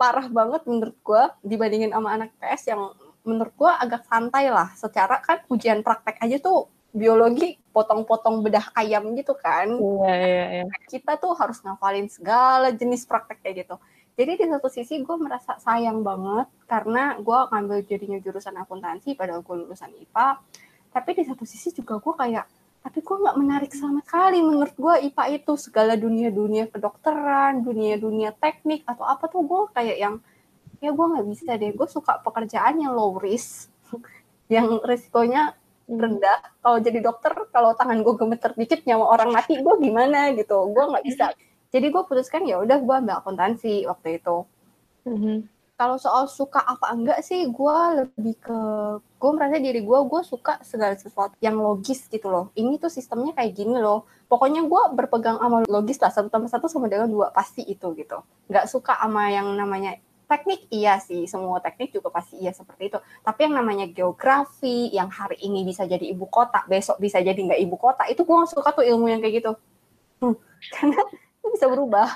parah 0.00 0.26
banget 0.32 0.64
menurut 0.64 0.96
gue 1.04 1.22
dibandingin 1.44 1.92
sama 1.92 2.16
anak 2.16 2.32
PS 2.40 2.72
yang 2.72 2.82
menurut 3.28 3.52
gue 3.52 3.68
agak 3.68 4.08
santai 4.08 4.48
lah 4.48 4.72
secara 4.72 5.20
kan 5.20 5.44
ujian 5.52 5.84
praktek 5.84 6.16
aja 6.24 6.40
tuh 6.40 6.72
biologi 6.90 7.54
potong-potong 7.70 8.42
bedah 8.42 8.74
ayam 8.74 9.14
gitu 9.14 9.34
kan. 9.38 9.70
Iya, 9.70 10.14
iya, 10.14 10.44
iya. 10.60 10.64
Kita 10.90 11.14
tuh 11.16 11.38
harus 11.38 11.62
ngafalin 11.62 12.10
segala 12.10 12.74
jenis 12.74 13.06
praktek 13.06 13.38
kayak 13.42 13.66
gitu. 13.66 13.76
Jadi 14.18 14.36
di 14.36 14.46
satu 14.50 14.68
sisi 14.68 15.00
gue 15.00 15.16
merasa 15.16 15.56
sayang 15.56 16.02
banget 16.02 16.50
karena 16.66 17.16
gue 17.22 17.38
ngambil 17.54 17.78
jadinya 17.86 18.18
jurusan 18.20 18.58
akuntansi 18.58 19.14
padahal 19.14 19.40
gue 19.40 19.56
lulusan 19.64 19.94
IPA. 19.96 20.42
Tapi 20.90 21.10
di 21.14 21.22
satu 21.22 21.46
sisi 21.46 21.70
juga 21.70 22.02
gue 22.02 22.14
kayak, 22.18 22.44
tapi 22.82 22.98
gue 23.00 23.16
nggak 23.16 23.36
menarik 23.38 23.72
sama 23.72 24.02
sekali 24.02 24.42
menurut 24.42 24.74
gue 24.74 24.94
IPA 25.08 25.24
itu 25.40 25.52
segala 25.54 25.94
dunia-dunia 25.94 26.66
kedokteran, 26.68 27.62
dunia-dunia 27.62 28.34
teknik 28.34 28.82
atau 28.84 29.06
apa 29.06 29.30
tuh 29.30 29.46
gue 29.46 29.62
kayak 29.72 29.96
yang 29.96 30.14
ya 30.82 30.90
gue 30.90 31.06
nggak 31.06 31.26
bisa 31.30 31.54
deh. 31.54 31.70
Gue 31.70 31.86
suka 31.86 32.18
pekerjaan 32.20 32.82
yang 32.82 32.92
low 32.92 33.14
risk, 33.16 33.70
yang 34.52 34.82
risikonya 34.82 35.54
rendah. 35.90 36.38
Kalau 36.62 36.78
jadi 36.78 36.98
dokter, 37.02 37.34
kalau 37.50 37.74
tangan 37.74 38.06
gue 38.06 38.14
gemeter 38.14 38.54
dikit 38.54 38.86
nyawa 38.86 39.18
orang 39.18 39.34
mati, 39.34 39.58
gue 39.58 39.74
gimana 39.82 40.30
gitu. 40.38 40.70
Gue 40.70 40.84
nggak 40.86 41.04
bisa 41.04 41.34
jadi 41.70 41.86
gue 41.88 42.02
putuskan 42.04 42.42
ya 42.44 42.58
udah 42.60 42.78
gue 42.82 42.94
ambil 42.94 43.16
akuntansi 43.22 43.86
waktu 43.86 44.18
itu 44.18 44.36
mm-hmm. 45.06 45.36
kalau 45.78 45.96
soal 45.96 46.26
suka 46.26 46.60
apa 46.60 46.92
enggak 46.92 47.22
sih 47.22 47.46
gue 47.46 47.76
lebih 48.04 48.34
ke 48.42 48.60
gue 49.00 49.30
merasa 49.30 49.62
diri 49.62 49.80
gue 49.80 49.98
gue 50.04 50.22
suka 50.26 50.58
segala 50.66 50.98
sesuatu 50.98 51.38
yang 51.38 51.56
logis 51.56 52.10
gitu 52.10 52.26
loh 52.28 52.50
ini 52.58 52.76
tuh 52.76 52.90
sistemnya 52.90 53.32
kayak 53.32 53.54
gini 53.54 53.78
loh 53.78 54.04
pokoknya 54.26 54.66
gue 54.66 54.82
berpegang 54.98 55.38
sama 55.38 55.62
logis 55.70 55.98
lah 56.02 56.10
satu 56.12 56.28
tambah 56.28 56.50
satu 56.50 56.66
sama 56.66 56.90
dengan 56.90 57.08
dua 57.08 57.30
pasti 57.30 57.62
itu 57.64 57.94
gitu 57.94 58.20
nggak 58.50 58.66
suka 58.66 58.98
sama 58.98 59.30
yang 59.30 59.46
namanya 59.54 59.96
teknik 60.30 60.70
iya 60.70 61.02
sih 61.02 61.26
semua 61.26 61.58
teknik 61.58 61.90
juga 61.90 62.14
pasti 62.14 62.38
iya 62.38 62.54
seperti 62.54 62.94
itu 62.94 62.98
tapi 63.26 63.50
yang 63.50 63.58
namanya 63.58 63.90
geografi 63.90 64.94
yang 64.94 65.10
hari 65.10 65.42
ini 65.42 65.66
bisa 65.66 65.82
jadi 65.82 66.06
ibu 66.06 66.30
kota 66.30 66.62
besok 66.70 67.02
bisa 67.02 67.18
jadi 67.18 67.34
nggak 67.34 67.60
ibu 67.66 67.74
kota 67.74 68.06
itu 68.06 68.22
gue 68.22 68.38
suka 68.46 68.70
tuh 68.70 68.86
ilmu 68.86 69.10
yang 69.10 69.18
kayak 69.18 69.42
gitu 69.42 69.52
hmm. 70.22 70.36
karena 70.78 71.02
bisa 71.50 71.66
berubah. 71.66 72.08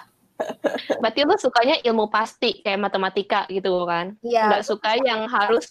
Berarti 0.99 1.21
lu 1.27 1.37
sukanya 1.39 1.77
ilmu 1.83 2.11
pasti 2.11 2.61
kayak 2.63 2.91
matematika 2.91 3.47
gitu 3.51 3.87
kan? 3.87 4.19
Iya. 4.21 4.59
Gak 4.59 4.65
suka 4.67 4.99
yang 4.99 5.31
harus 5.31 5.71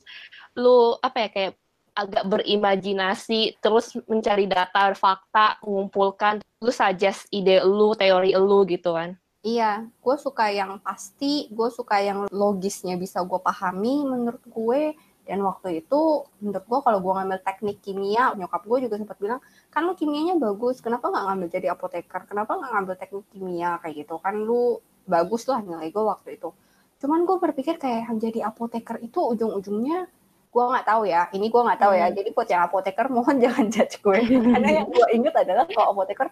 lu 0.55 0.95
apa 1.01 1.27
ya 1.27 1.29
kayak 1.31 1.53
agak 1.93 2.25
berimajinasi 2.25 3.61
terus 3.61 3.93
mencari 4.09 4.49
data 4.49 4.97
fakta 4.97 5.61
mengumpulkan 5.61 6.41
lu 6.57 6.73
suggest 6.73 7.29
ide 7.29 7.61
lu 7.61 7.93
teori 7.93 8.33
lu 8.33 8.65
gitu 8.65 8.97
kan 8.97 9.13
iya 9.43 9.85
gue 9.85 10.15
suka 10.15 10.49
yang 10.49 10.79
pasti 10.79 11.51
gue 11.51 11.69
suka 11.69 11.99
yang 11.99 12.25
logisnya 12.31 12.95
bisa 12.95 13.21
gue 13.21 13.39
pahami 13.39 14.07
menurut 14.07 14.43
gue. 14.47 14.83
Dan 15.23 15.39
waktu 15.39 15.79
itu 15.79 16.27
menurut 16.43 16.65
gue 16.67 16.79
kalau 16.83 16.99
gue 16.99 17.13
ngambil 17.15 17.39
teknik 17.47 17.79
kimia 17.79 18.35
nyokap 18.35 18.67
gue 18.67 18.77
juga 18.87 18.99
sempat 18.99 19.15
bilang 19.23 19.39
kan 19.71 19.87
lu 19.87 19.95
kimianya 19.95 20.35
bagus 20.35 20.83
kenapa 20.83 21.07
nggak 21.07 21.25
ngambil 21.31 21.47
jadi 21.47 21.67
apoteker? 21.71 22.21
Kenapa 22.27 22.51
nggak 22.59 22.71
ngambil 22.75 22.95
teknik 22.99 23.25
kimia? 23.31 23.71
Kayak 23.79 24.03
gitu. 24.03 24.15
Kan 24.19 24.43
lu 24.43 24.83
bagus 25.07 25.47
lah 25.47 25.63
nilai 25.63 25.91
gue 25.91 26.03
waktu 26.03 26.39
itu. 26.39 26.51
Cuman 26.99 27.23
gue 27.27 27.37
berpikir 27.39 27.75
kayak 27.79 28.07
yang 28.07 28.17
jadi 28.19 28.39
apoteker 28.47 28.99
itu 28.99 29.19
ujung-ujungnya 29.19 30.07
gue 30.53 30.63
nggak 30.63 30.85
tahu 30.85 31.03
ya. 31.07 31.27
Ini 31.31 31.45
gue 31.49 31.61
nggak 31.67 31.79
tahu 31.81 31.93
ya. 31.95 32.07
Hmm. 32.07 32.15
jadi 32.15 32.29
buat 32.35 32.47
yang 32.51 32.63
apoteker 32.67 33.05
mohon 33.07 33.35
jangan 33.43 33.65
judge 33.71 33.95
gue. 33.99 34.19
Karena 34.53 34.69
yang 34.83 34.87
gue 34.91 35.07
inget 35.15 35.35
adalah 35.35 35.65
kalau 35.67 35.95
apoteker 35.95 36.27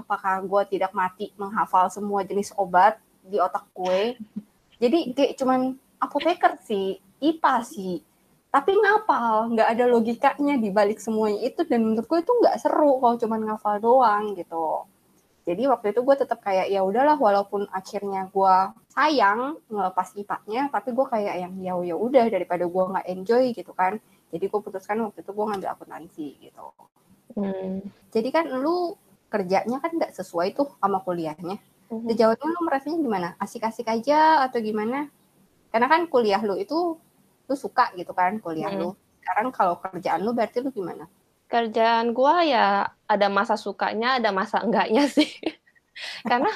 apakah 0.00 0.40
gue 0.42 0.76
tidak 0.76 0.96
mati 0.96 1.30
menghafal 1.36 1.92
semua 1.92 2.24
jenis 2.24 2.56
obat 2.56 2.96
di 3.20 3.36
otak 3.36 3.68
gue 3.76 4.16
jadi 4.80 5.12
kayak 5.12 5.32
cuman 5.36 5.76
apoteker 6.00 6.56
sih 6.64 6.96
IPA 7.20 7.54
sih. 7.68 7.94
Tapi 8.50 8.72
ngapal 8.74 9.54
nggak 9.54 9.68
ada 9.76 9.84
logikanya 9.86 10.58
di 10.58 10.72
balik 10.72 10.98
semuanya 10.98 11.38
itu. 11.44 11.62
Dan 11.68 11.86
menurutku 11.86 12.16
itu 12.18 12.32
nggak 12.32 12.56
seru 12.58 12.98
kalau 12.98 13.16
cuma 13.20 13.36
ngafal 13.38 13.76
doang 13.78 14.32
gitu. 14.34 14.88
Jadi 15.44 15.68
waktu 15.68 15.92
itu 15.92 16.00
gue 16.02 16.16
tetap 16.16 16.40
kayak 16.40 16.72
ya 16.72 16.80
udahlah 16.80 17.20
walaupun 17.20 17.68
akhirnya 17.70 18.28
gue 18.32 18.56
sayang 18.90 19.56
ngelepas 19.70 20.12
IPA-nya 20.16 20.68
tapi 20.68 20.92
gue 20.92 21.06
kayak 21.06 21.34
yang 21.40 21.54
ya 21.62 21.74
ya 21.92 21.96
udah 21.96 22.26
daripada 22.28 22.64
gue 22.66 22.84
nggak 22.90 23.06
enjoy 23.06 23.44
gitu 23.52 23.72
kan. 23.76 24.00
Jadi 24.32 24.44
gue 24.48 24.60
putuskan 24.64 24.96
waktu 25.04 25.20
itu 25.20 25.30
gue 25.30 25.44
ngambil 25.44 25.68
akuntansi 25.76 26.28
gitu. 26.40 26.66
Hmm. 27.30 27.78
jadi 28.10 28.26
kan 28.34 28.50
lu 28.50 28.98
kerjanya 29.30 29.78
kan 29.78 29.90
nggak 29.94 30.12
sesuai 30.12 30.58
tuh 30.58 30.68
sama 30.82 31.00
kuliahnya 31.06 31.56
hmm. 31.88 32.10
sejauh 32.10 32.34
ini 32.34 32.46
lu 32.50 32.60
merasanya 32.66 32.98
gimana 32.98 33.28
asik-asik 33.38 33.86
aja 33.86 34.44
atau 34.44 34.58
gimana 34.58 35.08
karena 35.70 35.86
kan 35.86 36.10
kuliah 36.10 36.42
lu 36.42 36.58
itu 36.58 36.98
lu 37.50 37.54
suka 37.58 37.90
gitu 37.98 38.14
kan 38.14 38.38
kuliah 38.38 38.70
hmm. 38.70 38.78
lu. 38.78 38.90
Sekarang 39.22 39.50
kalau 39.50 39.74
kerjaan 39.82 40.22
lu 40.22 40.30
berarti 40.30 40.62
lu 40.62 40.70
gimana? 40.70 41.10
Kerjaan 41.50 42.14
gua 42.14 42.46
ya 42.46 42.86
ada 43.10 43.26
masa 43.26 43.58
sukanya, 43.58 44.22
ada 44.22 44.30
masa 44.30 44.62
enggaknya 44.62 45.10
sih. 45.10 45.26
karena 46.30 46.48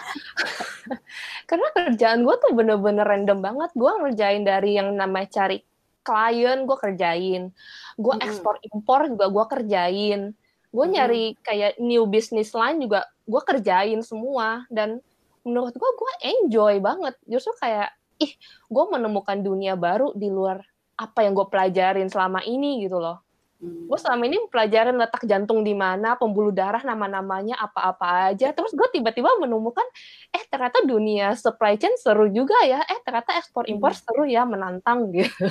karena 1.50 1.68
kerjaan 1.74 2.22
gua 2.22 2.38
tuh 2.38 2.54
bener-bener 2.54 3.02
random 3.02 3.42
banget. 3.42 3.70
Gua 3.74 3.98
ngerjain 4.02 4.46
dari 4.46 4.78
yang 4.78 4.94
namanya 4.94 5.42
cari 5.42 5.62
klien, 6.06 6.62
gua 6.62 6.78
kerjain. 6.78 7.50
Gua 7.98 8.14
mm 8.18 8.22
ekspor 8.22 8.54
impor 8.70 9.10
juga 9.10 9.26
gua 9.30 9.46
kerjain. 9.50 10.34
Gue 10.74 10.86
nyari 10.90 11.38
kayak 11.38 11.78
new 11.78 12.02
business 12.10 12.50
line 12.50 12.82
juga 12.82 13.06
gue 13.30 13.42
kerjain 13.46 14.02
semua 14.02 14.66
dan 14.66 14.98
menurut 15.46 15.70
gue 15.70 15.90
gue 15.94 16.12
enjoy 16.34 16.82
banget 16.82 17.14
justru 17.30 17.54
kayak 17.62 17.94
ih 18.18 18.34
gue 18.66 18.84
menemukan 18.90 19.38
dunia 19.38 19.78
baru 19.78 20.10
di 20.18 20.26
luar 20.26 20.58
apa 20.98 21.22
yang 21.22 21.38
gue 21.38 21.46
pelajarin 21.46 22.10
selama 22.10 22.42
ini 22.42 22.82
gitu 22.82 22.98
loh. 22.98 23.22
Hmm. 23.62 23.86
Gue 23.86 23.98
selama 23.98 24.22
ini 24.26 24.38
pelajarin 24.50 24.98
letak 24.98 25.22
jantung 25.26 25.62
di 25.62 25.72
mana, 25.72 26.18
pembuluh 26.18 26.50
darah 26.50 26.82
nama-namanya 26.82 27.58
apa-apa 27.58 28.34
aja. 28.34 28.50
Terus 28.50 28.74
gue 28.74 28.88
tiba-tiba 28.92 29.30
menemukan, 29.38 29.86
eh 30.34 30.42
ternyata 30.50 30.82
dunia 30.82 31.32
supply 31.38 31.78
chain 31.78 31.94
seru 31.96 32.26
juga 32.30 32.54
ya. 32.66 32.82
Eh 32.82 32.98
ternyata 33.02 33.38
ekspor 33.38 33.66
impor 33.70 33.94
hmm. 33.94 34.00
seru 34.02 34.24
ya, 34.26 34.42
menantang 34.46 35.10
gitu. 35.14 35.50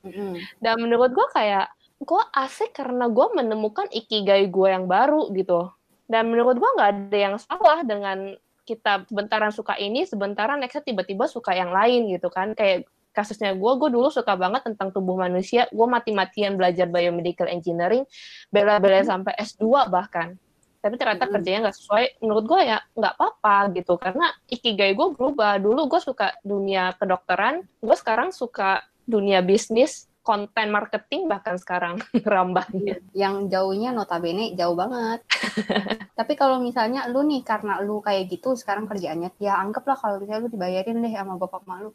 Hmm. 0.00 0.40
Dan 0.62 0.80
menurut 0.80 1.12
gue 1.12 1.26
kayak 1.36 1.68
gue 2.00 2.22
asik 2.32 2.72
karena 2.72 3.12
gue 3.12 3.26
menemukan 3.36 3.86
ikigai 3.92 4.48
gue 4.48 4.68
yang 4.72 4.88
baru 4.88 5.28
gitu. 5.36 5.68
Dan 6.10 6.32
menurut 6.32 6.58
gue 6.58 6.70
nggak 6.74 6.90
ada 6.90 7.16
yang 7.16 7.36
salah 7.38 7.84
dengan 7.86 8.34
kita 8.64 9.06
sebentaran 9.06 9.52
suka 9.52 9.76
ini, 9.76 10.08
sebentaran 10.08 10.58
nextnya 10.58 10.82
tiba-tiba 10.82 11.28
suka 11.28 11.52
yang 11.52 11.70
lain 11.70 12.08
gitu 12.10 12.32
kan. 12.32 12.56
Kayak 12.56 12.88
kasusnya 13.12 13.54
gue, 13.54 13.72
gue 13.78 13.90
dulu 13.92 14.08
suka 14.08 14.34
banget 14.34 14.66
tentang 14.66 14.90
tubuh 14.90 15.14
manusia. 15.14 15.68
Gue 15.70 15.86
mati-matian 15.86 16.56
belajar 16.56 16.88
biomedical 16.88 17.46
engineering, 17.46 18.08
bela-bela 18.48 19.04
hmm. 19.04 19.10
sampai 19.10 19.32
S2 19.38 19.92
bahkan. 19.92 20.34
Tapi 20.80 20.96
ternyata 20.96 21.28
hmm. 21.28 21.32
kerjanya 21.36 21.58
nggak 21.68 21.76
sesuai. 21.78 22.04
Menurut 22.24 22.44
gue 22.48 22.60
ya 22.64 22.78
nggak 22.96 23.14
apa-apa 23.14 23.56
gitu. 23.76 23.94
Karena 24.00 24.26
ikigai 24.50 24.96
gue 24.96 25.06
berubah. 25.14 25.62
Dulu 25.62 25.86
gue 25.86 26.00
suka 26.02 26.34
dunia 26.42 26.96
kedokteran, 26.98 27.62
gue 27.78 27.96
sekarang 27.98 28.34
suka 28.34 28.82
dunia 29.06 29.46
bisnis, 29.46 30.09
konten 30.30 30.70
marketing 30.70 31.26
bahkan 31.26 31.58
sekarang 31.58 31.98
rambahnya. 32.30 33.02
Yang 33.10 33.50
jauhnya 33.50 33.90
notabene 33.90 34.54
jauh 34.54 34.78
banget. 34.78 35.26
Tapi 36.18 36.32
kalau 36.38 36.62
misalnya 36.62 37.10
lu 37.10 37.26
nih 37.26 37.42
karena 37.42 37.82
lu 37.82 37.98
kayak 37.98 38.30
gitu 38.30 38.54
sekarang 38.54 38.86
kerjaannya 38.86 39.34
ya 39.42 39.58
anggaplah 39.58 39.98
kalau 39.98 40.22
misalnya 40.22 40.46
lu 40.46 40.50
dibayarin 40.54 41.02
deh 41.02 41.10
sama 41.10 41.34
bapak 41.34 41.66
mak 41.66 41.78
lu 41.82 41.90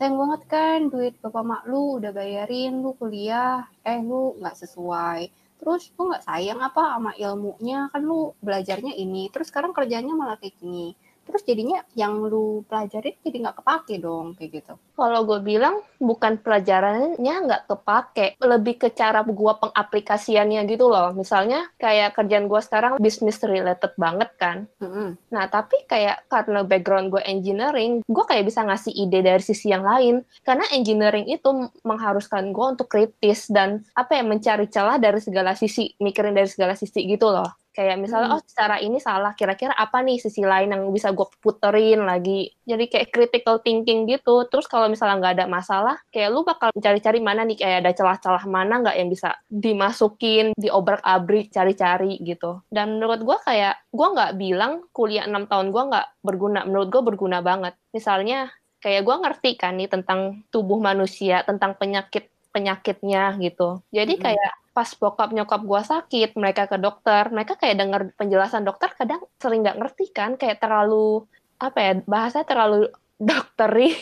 sayang 0.00 0.16
banget 0.16 0.42
kan 0.48 0.78
duit 0.88 1.14
bapak 1.20 1.44
mak 1.44 1.62
lu 1.68 2.00
udah 2.00 2.08
bayarin 2.16 2.80
lu 2.80 2.96
kuliah 2.96 3.68
eh 3.84 4.00
lu 4.00 4.32
nggak 4.40 4.56
sesuai 4.56 5.28
terus 5.60 5.92
lu 5.92 6.08
nggak 6.08 6.24
sayang 6.24 6.56
apa 6.64 6.96
sama 6.96 7.12
ilmunya 7.20 7.92
kan 7.92 8.00
lu 8.00 8.32
belajarnya 8.40 8.96
ini 8.96 9.28
terus 9.28 9.52
sekarang 9.52 9.76
kerjanya 9.76 10.16
malah 10.16 10.40
kayak 10.40 10.56
gini 10.56 10.96
terus 11.26 11.42
jadinya 11.46 11.80
yang 11.94 12.18
lu 12.26 12.66
pelajarin 12.66 13.14
jadi 13.22 13.36
nggak 13.48 13.56
kepake 13.62 13.94
dong 14.02 14.34
kayak 14.34 14.62
gitu. 14.62 14.74
Kalau 14.96 15.20
gue 15.24 15.40
bilang 15.40 15.80
bukan 15.96 16.40
pelajarannya 16.40 17.34
nggak 17.46 17.62
kepake, 17.70 18.36
lebih 18.40 18.74
ke 18.80 18.88
cara 18.92 19.22
gue 19.24 19.52
pengaplikasiannya 19.62 20.64
gitu 20.68 20.88
loh. 20.88 21.12
Misalnya 21.14 21.68
kayak 21.80 22.16
kerjaan 22.18 22.48
gue 22.48 22.60
sekarang 22.60 22.92
bisnis 23.00 23.40
related 23.44 23.92
banget 23.96 24.30
kan. 24.36 24.66
Mm-hmm. 24.80 25.08
Nah 25.32 25.44
tapi 25.48 25.84
kayak 25.86 26.26
karena 26.28 26.64
background 26.64 27.12
gue 27.12 27.22
engineering, 27.24 28.02
gue 28.04 28.24
kayak 28.26 28.48
bisa 28.48 28.64
ngasih 28.64 28.92
ide 28.92 29.20
dari 29.20 29.42
sisi 29.44 29.70
yang 29.70 29.84
lain. 29.84 30.24
Karena 30.44 30.64
engineering 30.72 31.28
itu 31.28 31.48
mengharuskan 31.84 32.50
gue 32.50 32.66
untuk 32.76 32.88
kritis 32.88 33.48
dan 33.48 33.84
apa 33.96 34.18
ya 34.18 34.24
mencari 34.24 34.66
celah 34.68 34.96
dari 34.96 35.20
segala 35.22 35.54
sisi, 35.56 35.92
mikirin 36.00 36.34
dari 36.34 36.48
segala 36.48 36.74
sisi 36.76 37.06
gitu 37.06 37.28
loh. 37.28 37.59
Kayak 37.70 38.02
misalnya, 38.02 38.34
hmm. 38.34 38.36
oh 38.38 38.42
cara 38.50 38.76
ini 38.82 38.98
salah, 38.98 39.32
kira-kira 39.38 39.70
apa 39.78 40.02
nih 40.02 40.18
sisi 40.18 40.42
lain 40.42 40.74
yang 40.74 40.90
bisa 40.90 41.14
gue 41.14 41.22
puterin 41.38 42.02
lagi. 42.02 42.50
Jadi 42.66 42.90
kayak 42.90 43.08
critical 43.14 43.62
thinking 43.62 44.10
gitu. 44.10 44.46
Terus 44.50 44.66
kalau 44.66 44.90
misalnya 44.90 45.22
nggak 45.22 45.34
ada 45.38 45.46
masalah, 45.46 45.96
kayak 46.10 46.28
lu 46.34 46.42
bakal 46.42 46.74
cari-cari 46.74 47.22
mana 47.22 47.46
nih, 47.46 47.62
kayak 47.62 47.86
ada 47.86 47.92
celah-celah 47.94 48.44
mana 48.50 48.82
nggak 48.82 48.96
yang 48.98 49.08
bisa 49.08 49.38
dimasukin, 49.46 50.50
diobrak-abrik, 50.58 51.54
cari-cari 51.54 52.18
gitu. 52.26 52.58
Dan 52.74 52.98
menurut 52.98 53.22
gue 53.22 53.38
kayak, 53.46 53.86
gue 53.94 54.06
nggak 54.18 54.32
bilang 54.34 54.72
kuliah 54.90 55.30
6 55.30 55.46
tahun 55.46 55.70
gue 55.70 55.82
nggak 55.94 56.06
berguna. 56.26 56.66
Menurut 56.66 56.88
gue 56.90 57.02
berguna 57.06 57.38
banget. 57.38 57.78
Misalnya, 57.94 58.50
kayak 58.82 59.06
gue 59.06 59.16
ngerti 59.22 59.50
kan 59.60 59.78
nih 59.78 59.86
tentang 59.86 60.42
tubuh 60.50 60.82
manusia, 60.82 61.46
tentang 61.46 61.78
penyakit 61.78 62.32
penyakitnya 62.50 63.38
gitu. 63.38 63.78
Jadi 63.94 64.18
kayak 64.18 64.52
pas 64.76 64.88
bokap 65.00 65.30
nyokap 65.36 65.60
gue 65.70 65.82
sakit, 65.92 66.28
mereka 66.40 66.62
ke 66.70 66.76
dokter, 66.78 67.24
mereka 67.34 67.52
kayak 67.60 67.76
denger 67.80 68.00
penjelasan 68.18 68.62
dokter 68.68 68.90
kadang 68.98 69.20
sering 69.42 69.60
nggak 69.64 69.78
ngerti 69.80 70.04
kan, 70.14 70.30
kayak 70.40 70.58
terlalu 70.62 71.26
apa 71.60 71.78
ya 71.78 71.92
bahasa 72.08 72.38
terlalu 72.48 72.88
dokteri 73.30 73.92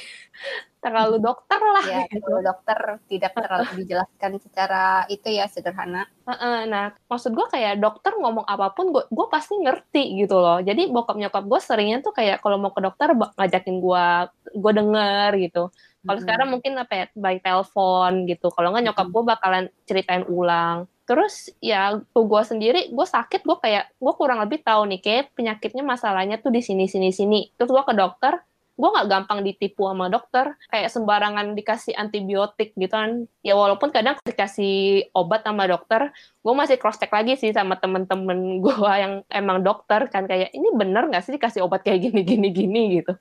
terlalu 0.79 1.19
dokter 1.19 1.59
lah 1.59 1.83
ya 1.83 2.01
gitu. 2.07 2.23
kalau 2.23 2.39
dokter 2.39 2.79
tidak 3.11 3.33
terlalu 3.35 3.67
dijelaskan 3.83 4.33
secara 4.39 4.83
itu 5.11 5.27
ya 5.27 5.51
sederhana 5.51 6.07
Heeh, 6.29 6.71
Nah, 6.71 6.95
maksud 7.11 7.35
gue 7.35 7.47
kayak 7.51 7.81
dokter 7.83 8.13
ngomong 8.15 8.47
apa 8.47 8.71
pun, 8.77 8.93
gue 8.95 9.03
gue 9.11 9.27
pasti 9.33 9.57
ngerti 9.59 10.23
gitu 10.23 10.37
loh. 10.39 10.61
Jadi 10.61 10.93
bokap 10.93 11.17
nyokap 11.17 11.45
gue 11.51 11.61
seringnya 11.65 11.99
tuh 12.05 12.13
kayak 12.13 12.45
kalau 12.45 12.61
mau 12.61 12.71
ke 12.71 12.85
dokter 12.85 13.11
ngajakin 13.17 13.77
gue, 13.81 14.07
gue 14.55 14.73
denger 14.79 15.31
gitu. 15.41 15.63
Kalau 16.09 16.21
sekarang 16.25 16.49
mungkin 16.49 16.73
apa 16.81 16.93
ya, 16.97 17.05
by 17.13 17.37
telepon 17.45 18.25
gitu. 18.25 18.49
Kalau 18.49 18.73
nggak 18.73 18.85
nyokap 18.89 19.07
gue 19.13 19.23
bakalan 19.29 19.65
ceritain 19.85 20.25
ulang. 20.25 20.89
Terus 21.05 21.53
ya 21.61 22.01
gue 22.01 22.43
sendiri, 22.45 22.89
gue 22.89 23.07
sakit, 23.07 23.45
gue 23.45 23.57
kayak 23.61 23.93
gue 23.97 24.13
kurang 24.17 24.41
lebih 24.41 24.65
tahu 24.65 24.89
nih 24.89 25.01
kayak 25.05 25.33
penyakitnya 25.37 25.85
masalahnya 25.85 26.41
tuh 26.41 26.53
di 26.53 26.65
sini 26.65 26.89
sini 26.89 27.13
sini. 27.13 27.53
Terus 27.61 27.69
gue 27.73 27.85
ke 27.85 27.95
dokter, 27.97 28.41
gue 28.79 28.89
nggak 28.95 29.09
gampang 29.11 29.43
ditipu 29.43 29.91
sama 29.91 30.07
dokter. 30.07 30.55
Kayak 30.71 30.95
sembarangan 30.95 31.59
dikasih 31.59 31.99
antibiotik 31.99 32.79
gitu 32.79 32.95
kan. 32.95 33.27
Ya 33.43 33.59
walaupun 33.59 33.91
kadang 33.91 34.23
dikasih 34.23 35.11
obat 35.19 35.43
sama 35.43 35.67
dokter 35.67 36.15
gue 36.15 36.55
masih 36.55 36.79
cross 36.79 36.97
check 36.97 37.11
lagi 37.11 37.35
sih 37.37 37.51
sama 37.51 37.75
temen-temen 37.77 38.63
gue 38.63 38.93
yang 38.95 39.27
emang 39.35 39.67
dokter 39.67 40.07
kan. 40.07 40.31
Kayak 40.31 40.55
ini 40.55 40.71
bener 40.79 41.11
nggak 41.11 41.27
sih 41.27 41.35
dikasih 41.35 41.67
obat 41.67 41.83
kayak 41.83 42.09
gini 42.09 42.23
gini 42.23 42.49
gini? 42.55 42.83
gitu. 43.03 43.13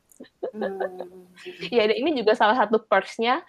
Hmm. 0.53 1.25
ya 1.73 1.89
ini 1.89 2.13
juga 2.13 2.37
salah 2.37 2.53
satu 2.53 2.85
perksnya. 2.85 3.41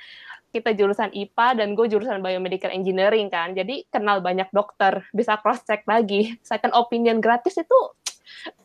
Kita 0.49 0.73
jurusan 0.73 1.13
IPA 1.13 1.61
dan 1.61 1.77
gue 1.77 1.93
jurusan 1.93 2.25
biomedical 2.25 2.73
engineering 2.73 3.29
kan. 3.29 3.53
Jadi 3.53 3.85
kenal 3.93 4.25
banyak 4.25 4.49
dokter 4.49 5.05
bisa 5.13 5.37
cross 5.45 5.61
check 5.69 5.85
lagi. 5.85 6.41
Second 6.41 6.73
opinion 6.73 7.21
gratis 7.21 7.61
itu 7.61 7.79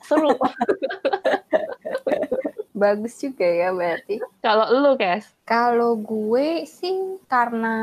seru 0.08 0.32
bagus 2.74 3.14
juga 3.16 3.46
ya 3.46 3.70
berarti 3.70 4.18
kalau 4.42 4.66
lu 4.74 4.92
Kes 4.98 5.30
kalau 5.46 5.94
gue 5.94 6.66
sih 6.66 7.22
karena 7.30 7.76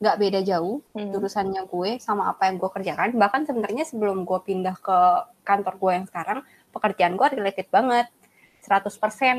nggak 0.00 0.16
beda 0.16 0.40
jauh 0.40 0.80
Hmm. 0.96 1.12
jurusannya 1.12 1.68
gue 1.68 2.00
sama 2.00 2.32
apa 2.32 2.48
yang 2.48 2.56
gue 2.56 2.70
kerjakan 2.72 3.14
bahkan 3.14 3.44
sebenarnya 3.44 3.84
sebelum 3.84 4.24
gue 4.24 4.40
pindah 4.40 4.80
ke 4.80 4.98
kantor 5.44 5.76
gue 5.76 5.92
yang 5.92 6.06
sekarang 6.08 6.40
pekerjaan 6.72 7.14
gue 7.14 7.26
related 7.30 7.68
banget 7.68 8.08
100% 8.60 8.88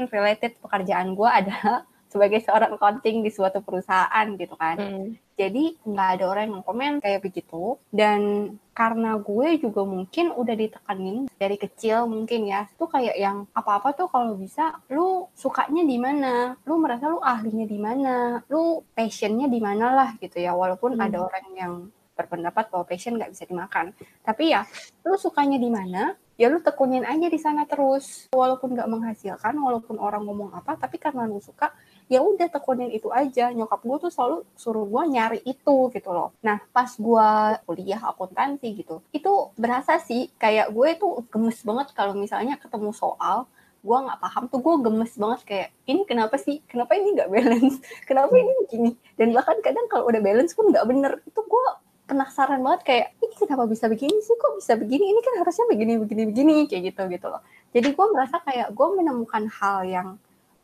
related 0.09 0.57
pekerjaan 0.57 1.13
gue 1.13 1.29
adalah 1.29 1.81
sebagai 2.11 2.43
seorang 2.43 2.75
accounting 2.75 3.23
di 3.23 3.31
suatu 3.31 3.59
perusahaan 3.59 4.25
gitu 4.37 4.53
kan 4.53 4.77
Hmm. 4.77 5.09
Jadi 5.41 5.63
nggak 5.81 6.09
ada 6.21 6.25
orang 6.29 6.45
yang 6.53 6.61
komen 6.61 6.91
kayak 7.01 7.25
begitu. 7.25 7.81
Dan 7.89 8.53
karena 8.71 9.17
gue 9.17 9.57
juga 9.57 9.81
mungkin 9.83 10.31
udah 10.31 10.55
ditekanin 10.55 11.17
dari 11.35 11.57
kecil 11.57 12.05
mungkin 12.05 12.45
ya. 12.45 12.69
Tuh 12.77 12.85
kayak 12.87 13.17
yang 13.17 13.49
apa-apa 13.57 13.97
tuh 13.97 14.07
kalau 14.13 14.37
bisa 14.37 14.77
lu 14.93 15.25
sukanya 15.33 15.81
di 15.81 15.97
mana? 15.97 16.53
Lu 16.69 16.77
merasa 16.77 17.09
lu 17.09 17.17
ahlinya 17.19 17.65
di 17.65 17.79
mana? 17.81 18.45
Lu 18.47 18.85
passionnya 18.93 19.49
di 19.49 19.57
mana 19.57 19.97
lah 19.97 20.09
gitu 20.21 20.37
ya. 20.37 20.53
Walaupun 20.53 20.95
Hmm. 20.95 21.05
ada 21.09 21.17
orang 21.25 21.45
yang 21.57 21.73
berpendapat 22.13 22.69
bahwa 22.69 22.85
passion 22.85 23.17
nggak 23.17 23.33
bisa 23.33 23.43
dimakan. 23.49 23.97
Tapi 24.21 24.53
ya 24.53 24.61
lu 25.01 25.17
sukanya 25.17 25.57
di 25.57 25.69
mana 25.73 26.13
ya 26.41 26.49
lu 26.49 26.57
tekunin 26.57 27.05
aja 27.05 27.27
di 27.29 27.37
sana 27.37 27.69
terus. 27.69 28.25
Walaupun 28.33 28.73
nggak 28.73 28.89
menghasilkan 28.89 29.53
walaupun 29.61 30.01
orang 30.01 30.25
ngomong 30.25 30.49
apa 30.57 30.73
tapi 30.73 30.97
karena 30.97 31.29
lu 31.29 31.37
suka 31.37 31.69
ya 32.09 32.25
udah 32.25 32.49
tekunin 32.49 32.89
itu 32.89 33.13
aja. 33.13 33.53
Nyokap 33.53 33.85
gue 33.85 33.97
tuh 34.09 34.11
selalu 34.11 34.37
suruh 34.57 34.89
gue 34.89 35.03
nyari 35.13 35.39
itu 35.45 35.93
gitu 35.93 36.09
loh. 36.09 36.33
Nah 36.41 36.57
pas 36.73 36.89
gue 36.89 37.29
kuliah 37.69 38.01
akuntansi 38.01 38.73
gitu 38.73 39.05
itu 39.13 39.53
berasa 39.53 40.01
sih 40.01 40.33
kayak 40.41 40.73
gue 40.73 40.89
tuh 40.97 41.21
gemes 41.29 41.61
banget 41.61 41.93
kalau 41.93 42.17
misalnya 42.17 42.57
ketemu 42.57 42.89
soal 42.89 43.45
gue 43.81 43.97
nggak 43.97 44.21
paham 44.21 44.43
tuh 44.45 44.61
gue 44.61 44.75
gemes 44.85 45.13
banget 45.17 45.41
kayak 45.45 45.69
ini 45.85 46.01
kenapa 46.09 46.41
sih? 46.41 46.65
Kenapa 46.65 46.97
ini 46.97 47.17
nggak 47.17 47.29
balance? 47.29 47.77
Kenapa 48.09 48.33
ini 48.33 48.51
begini 48.65 48.91
dan 49.13 49.29
bahkan 49.33 49.57
kadang 49.61 49.85
kalau 49.93 50.09
udah 50.09 50.21
balance 50.25 50.57
pun 50.57 50.73
nggak 50.73 50.85
bener. 50.89 51.13
Itu 51.25 51.45
gue 51.45 51.65
penasaran 52.11 52.59
banget 52.59 52.81
kayak 52.83 53.07
ini 53.23 53.35
kenapa 53.39 53.63
bisa 53.71 53.87
begini 53.87 54.19
sih? 54.19 54.35
Kok 54.35 54.59
bisa 54.59 54.75
begini? 54.75 55.15
Ini 55.15 55.19
kan 55.23 55.33
harusnya 55.39 55.65
begini 55.71 55.93
begini 55.95 56.23
begini 56.27 56.55
kayak 56.67 56.91
gitu 56.91 57.01
gitu 57.07 57.27
loh. 57.31 57.39
Jadi 57.71 57.87
gue 57.95 58.07
merasa 58.11 58.43
kayak 58.43 58.75
gue 58.75 58.87
menemukan 58.99 59.47
hal 59.47 59.87
yang 59.87 60.09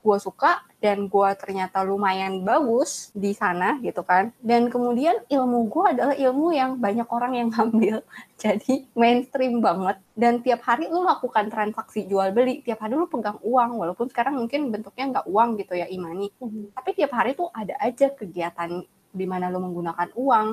gue 0.04 0.18
suka 0.24 0.64
dan 0.80 1.12
gue 1.12 1.30
ternyata 1.36 1.84
lumayan 1.84 2.44
bagus 2.44 3.16
di 3.16 3.32
sana 3.32 3.80
gitu 3.80 4.04
kan. 4.04 4.36
Dan 4.44 4.68
kemudian 4.68 5.24
ilmu 5.32 5.72
gue 5.72 5.86
adalah 5.96 6.16
ilmu 6.20 6.52
yang 6.52 6.76
banyak 6.76 7.08
orang 7.08 7.34
yang 7.40 7.50
ambil 7.56 8.04
jadi 8.44 8.84
mainstream 8.92 9.64
banget. 9.64 10.04
Dan 10.12 10.44
tiap 10.44 10.68
hari 10.68 10.92
lu 10.92 11.08
lakukan 11.08 11.48
transaksi 11.48 12.04
jual 12.12 12.36
beli 12.36 12.60
tiap 12.60 12.84
hari 12.84 13.00
lu 13.00 13.08
pegang 13.08 13.40
uang 13.40 13.80
walaupun 13.80 14.12
sekarang 14.12 14.36
mungkin 14.36 14.68
bentuknya 14.68 15.16
nggak 15.16 15.28
uang 15.32 15.50
gitu 15.64 15.80
ya 15.80 15.88
imani 15.88 16.34
tapi 16.74 16.98
tiap 16.98 17.14
hari 17.14 17.38
tuh 17.38 17.54
ada 17.54 17.78
aja 17.78 18.10
kegiatan 18.10 18.82
di 19.14 19.26
mana 19.30 19.50
lu 19.50 19.62
menggunakan 19.62 20.10
uang 20.18 20.48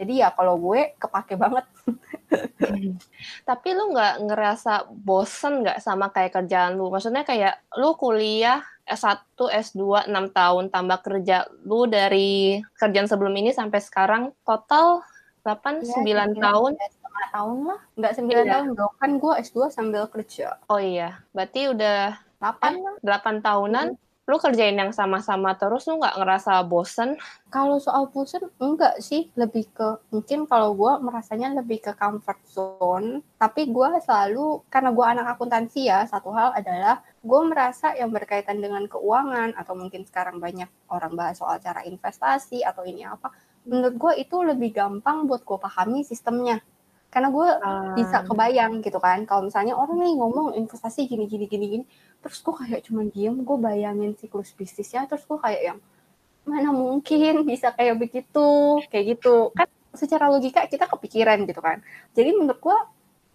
jadi 0.00 0.12
ya 0.16 0.28
kalau 0.32 0.56
gue 0.56 0.96
kepake 0.96 1.36
banget 1.36 1.68
Tapi 3.42 3.68
lu 3.70 3.90
nggak 3.90 4.14
ngerasa 4.24 4.72
bosen 4.88 5.60
nggak 5.60 5.78
sama 5.78 6.08
kayak 6.08 6.32
kerjaan 6.32 6.74
lu? 6.74 6.88
Maksudnya 6.88 7.22
kayak 7.22 7.60
lu 7.74 7.92
kuliah 7.94 8.62
S1, 8.86 9.22
S2, 9.36 10.06
6 10.06 10.10
tahun, 10.30 10.64
tambah 10.68 10.98
kerja 11.00 11.36
lu 11.62 11.86
dari 11.86 12.58
kerjaan 12.74 13.06
sebelum 13.06 13.34
ini 13.34 13.50
sampai 13.50 13.78
sekarang, 13.78 14.22
total 14.40 15.02
8, 15.42 15.80
Ya, 15.80 15.94
9 15.94 16.04
kira-kira 16.30 16.42
tahun? 16.48 16.72
setengah 16.80 17.26
tahun 17.30 17.58
lah 17.64 17.80
nggak 17.96 18.12
sembilan 18.14 18.44
Iya. 18.44 18.52
tahun 18.52 18.68
dong 18.74 18.92
kan 18.96 19.10
gue 19.16 19.32
S2 19.40 19.58
sambil 19.68 20.02
kerja 20.06 20.48
Oh 20.66 20.78
iya, 20.78 21.22
berarti 21.30 21.60
udah 21.66 22.00
8 22.38 22.72
lah 22.76 22.94
8 23.00 23.40
tahunan, 23.40 23.86
lu 24.30 24.38
kerjain 24.38 24.78
yang 24.78 24.94
sama-sama 24.94 25.58
terus, 25.58 25.90
lu 25.90 25.98
nggak 25.98 26.22
ngerasa 26.22 26.62
bosen? 26.70 27.18
Kalau 27.50 27.82
soal 27.82 28.06
bosen 28.08 28.46
enggak 28.62 29.02
sih, 29.02 29.26
lebih 29.34 29.66
ke 29.74 29.98
mungkin 30.14 30.46
kalau 30.46 30.70
gue 30.78 30.92
merasanya 31.02 31.50
lebih 31.58 31.82
ke 31.82 31.92
comfort 31.98 32.38
zone. 32.46 33.26
Tapi 33.42 33.66
gue 33.68 33.88
selalu 34.06 34.62
karena 34.70 34.94
gue 34.94 35.02
anak 35.02 35.26
akuntansi 35.34 35.90
ya, 35.90 36.06
satu 36.06 36.30
hal 36.30 36.54
adalah 36.54 37.02
gue 37.20 37.40
merasa 37.42 37.92
yang 37.98 38.14
berkaitan 38.14 38.62
dengan 38.62 38.86
keuangan 38.86 39.58
atau 39.58 39.74
mungkin 39.74 40.06
sekarang 40.06 40.38
banyak 40.38 40.70
orang 40.88 41.12
bahas 41.18 41.42
soal 41.42 41.58
cara 41.58 41.82
investasi 41.82 42.62
atau 42.62 42.86
ini 42.86 43.02
apa. 43.02 43.34
Menurut 43.66 43.94
gue 43.98 44.12
itu 44.22 44.40
lebih 44.40 44.70
gampang 44.72 45.26
buat 45.26 45.42
gue 45.42 45.58
pahami 45.58 46.06
sistemnya. 46.06 46.62
Karena 47.10 47.28
gue 47.34 47.48
bisa 47.98 48.22
kebayang 48.22 48.86
gitu 48.86 49.02
kan 49.02 49.26
kalau 49.26 49.50
misalnya 49.50 49.74
orang 49.74 49.98
nih 49.98 50.14
ngomong 50.14 50.54
investasi 50.54 51.10
gini 51.10 51.26
gini 51.26 51.50
gini 51.50 51.66
gini 51.66 51.84
terus 52.22 52.38
gue 52.38 52.54
kayak 52.54 52.86
cuman 52.86 53.10
diem 53.10 53.34
gue 53.42 53.56
bayangin 53.58 54.14
siklus 54.14 54.54
bisnisnya 54.54 55.10
terus 55.10 55.26
gue 55.26 55.34
kayak 55.34 55.62
yang 55.74 55.78
mana 56.46 56.70
mungkin 56.72 57.44
bisa 57.44 57.74
kayak 57.74 58.00
begitu? 58.00 58.80
Kayak 58.88 59.18
gitu. 59.18 59.52
Kan 59.52 59.68
secara 59.92 60.30
logika 60.30 60.64
kita 60.70 60.86
kepikiran 60.86 61.44
gitu 61.44 61.60
kan. 61.60 61.82
Jadi 62.14 62.30
menurut 62.32 62.58
gue 62.62 62.78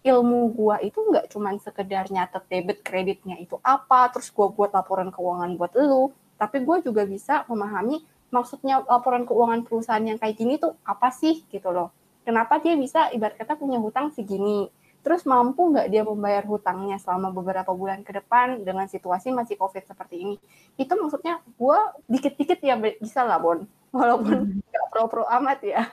ilmu 0.06 0.54
gue 0.54 0.76
itu 0.86 0.98
nggak 1.02 1.26
cuman 1.34 1.58
sekedar 1.58 2.06
nyatet 2.14 2.46
debit 2.46 2.78
kreditnya 2.86 3.36
itu 3.42 3.58
apa 3.66 4.06
terus 4.14 4.30
gue 4.30 4.46
buat 4.54 4.70
laporan 4.70 5.10
keuangan 5.10 5.58
buat 5.58 5.74
lu 5.74 6.14
tapi 6.38 6.62
gue 6.62 6.86
juga 6.86 7.02
bisa 7.02 7.42
memahami 7.50 8.06
maksudnya 8.30 8.86
laporan 8.86 9.26
keuangan 9.26 9.66
perusahaan 9.66 10.06
yang 10.06 10.14
kayak 10.22 10.38
gini 10.38 10.62
tuh 10.62 10.78
apa 10.86 11.10
sih 11.10 11.42
gitu 11.50 11.74
loh 11.74 11.90
kenapa 12.26 12.58
dia 12.58 12.74
bisa 12.74 13.06
ibarat 13.14 13.38
kata 13.38 13.54
punya 13.54 13.78
hutang 13.78 14.10
segini? 14.10 14.66
Terus 15.06 15.22
mampu 15.22 15.70
nggak 15.70 15.86
dia 15.86 16.02
membayar 16.02 16.42
hutangnya 16.42 16.98
selama 16.98 17.30
beberapa 17.30 17.70
bulan 17.70 18.02
ke 18.02 18.10
depan 18.10 18.66
dengan 18.66 18.90
situasi 18.90 19.30
masih 19.30 19.54
covid 19.54 19.86
seperti 19.86 20.18
ini? 20.18 20.36
Itu 20.74 20.98
maksudnya 20.98 21.38
gue 21.54 21.78
dikit-dikit 22.10 22.58
ya 22.58 22.74
bisa 22.74 23.22
lah 23.22 23.38
Bon. 23.38 23.62
Walaupun 23.94 24.58
nggak 24.66 24.86
pro-pro 24.90 25.22
amat 25.30 25.62
ya. 25.62 25.86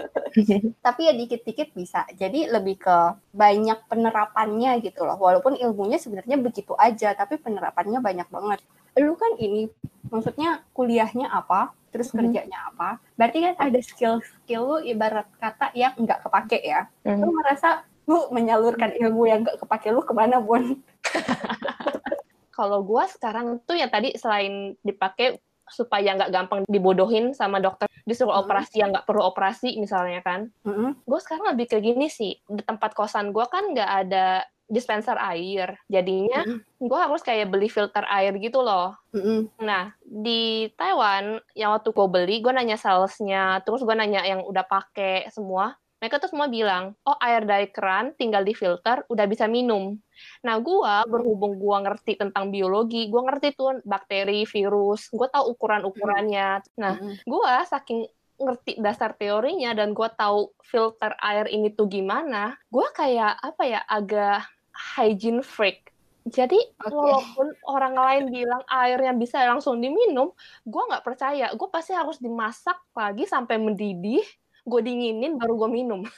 Tapi 0.88 1.00
ya 1.04 1.12
dikit-dikit 1.12 1.76
bisa. 1.76 2.08
Jadi 2.16 2.48
lebih 2.48 2.80
ke 2.80 2.96
banyak 3.36 3.76
penerapannya 3.92 4.80
gitu 4.80 5.04
loh. 5.04 5.20
Walaupun 5.20 5.60
ilmunya 5.60 6.00
sebenarnya 6.00 6.40
begitu 6.40 6.72
aja 6.80 7.12
tapi 7.12 7.36
penerapannya 7.36 8.00
banyak 8.00 8.28
banget. 8.32 8.64
Lu 8.96 9.20
kan 9.20 9.36
ini 9.36 9.68
maksudnya 10.08 10.64
kuliahnya 10.72 11.28
apa 11.28 11.76
terus 11.96 12.12
Mhm. 12.12 12.16
kerjanya 12.20 12.58
apa 12.68 13.00
berarti 13.16 13.38
kan 13.40 13.54
ada 13.56 13.80
skill-skill 13.80 14.62
lu 14.68 14.78
ibarat 14.84 15.24
kata 15.40 15.72
yang 15.72 15.96
nggak 15.96 16.20
kepake 16.20 16.60
ya 16.60 16.84
Mhm. 17.08 17.24
lu 17.24 17.32
merasa 17.32 17.68
lu 18.04 18.28
menyalurkan 18.28 18.92
ilmu 18.92 19.24
yang 19.24 19.40
nggak 19.40 19.56
kepake 19.64 19.88
lu 19.88 20.04
ke 20.04 20.12
mana 20.12 20.36
Bon 20.38 20.60
Kalau 22.56 22.80
gua 22.80 23.04
sekarang 23.04 23.60
tuh 23.68 23.76
ya 23.76 23.84
tadi 23.84 24.16
selain 24.16 24.72
dipakai 24.80 25.36
supaya 25.68 26.16
nggak 26.16 26.32
gampang 26.32 26.60
dibodohin 26.70 27.34
sama 27.36 27.58
dokter, 27.60 27.84
disuruh 28.06 28.32
Hmm. 28.32 28.46
operasi 28.46 28.80
yang 28.80 28.94
nggak 28.94 29.04
perlu 29.04 29.28
operasi 29.28 29.76
misalnya 29.76 30.22
kan. 30.22 30.48
Mm-mm. 30.62 30.94
Gue 31.04 31.20
sekarang 31.20 31.52
lebih 31.52 31.66
ke 31.68 31.82
gini 31.82 32.06
sih, 32.06 32.38
di 32.46 32.62
tempat 32.62 32.94
kosan 32.94 33.34
gue 33.34 33.44
kan 33.50 33.74
nggak 33.74 33.90
ada 34.06 34.46
dispenser 34.66 35.14
air, 35.18 35.78
jadinya 35.86 36.42
Mm-mm. 36.42 36.58
gue 36.82 36.98
harus 36.98 37.22
kayak 37.22 37.50
beli 37.50 37.70
filter 37.70 38.02
air 38.10 38.34
gitu 38.38 38.60
loh. 38.62 38.98
Mm-mm. 39.14 39.46
Nah, 39.62 39.94
di 40.02 40.70
Taiwan, 40.74 41.38
yang 41.54 41.74
waktu 41.74 41.94
gue 41.94 42.08
beli, 42.10 42.42
gue 42.42 42.52
nanya 42.52 42.76
salesnya, 42.76 43.62
terus 43.62 43.86
gue 43.86 43.94
nanya 43.94 44.26
yang 44.26 44.42
udah 44.42 44.66
pakai 44.66 45.30
semua, 45.30 45.78
mereka 45.96 46.20
tuh 46.20 46.28
semua 46.28 46.46
bilang, 46.52 46.92
oh 47.08 47.16
air 47.24 47.48
dari 47.48 47.72
keran 47.72 48.12
tinggal 48.20 48.44
difilter, 48.44 49.08
udah 49.08 49.26
bisa 49.26 49.48
minum. 49.48 49.96
Nah, 50.44 50.60
gua 50.60 51.08
berhubung 51.08 51.56
gua 51.56 51.80
ngerti 51.88 52.20
tentang 52.20 52.52
biologi, 52.52 53.08
gua 53.08 53.32
ngerti 53.32 53.56
tuh 53.56 53.80
bakteri, 53.80 54.44
virus, 54.44 55.08
gua 55.08 55.32
tahu 55.32 55.56
ukuran-ukurannya. 55.56 56.60
Nah, 56.76 57.00
Mm-mm. 57.00 57.24
gua 57.24 57.64
saking 57.64 58.04
ngerti 58.36 58.76
dasar 58.76 59.16
teorinya 59.16 59.72
dan 59.72 59.96
gua 59.96 60.12
tahu 60.12 60.52
filter 60.60 61.16
air 61.16 61.48
ini 61.48 61.72
tuh 61.72 61.88
gimana, 61.88 62.52
gua 62.68 62.92
kayak 62.92 63.40
apa 63.40 63.62
ya 63.64 63.80
agak 63.88 64.44
hygiene 64.76 65.40
freak. 65.40 65.96
Jadi 66.26 66.58
Oke. 66.82 66.90
walaupun 66.90 67.54
orang 67.70 67.94
lain 67.94 68.24
bilang 68.34 68.62
airnya 68.66 69.14
bisa 69.14 69.38
langsung 69.46 69.78
diminum, 69.78 70.34
gua 70.66 70.90
nggak 70.90 71.06
percaya. 71.06 71.54
Gue 71.54 71.70
pasti 71.70 71.94
harus 71.94 72.18
dimasak 72.18 72.74
lagi 72.98 73.30
sampai 73.30 73.62
mendidih, 73.62 74.26
gue 74.66 74.80
dinginin 74.82 75.38
baru 75.38 75.54
gue 75.54 75.70
minum. 75.70 76.02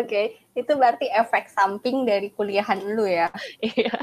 Oke, 0.00 0.40
itu 0.56 0.72
berarti 0.74 1.12
efek 1.12 1.52
samping 1.52 2.08
dari 2.08 2.32
kuliahan 2.32 2.80
lu 2.82 3.04
ya. 3.04 3.28
Iya. 3.60 3.94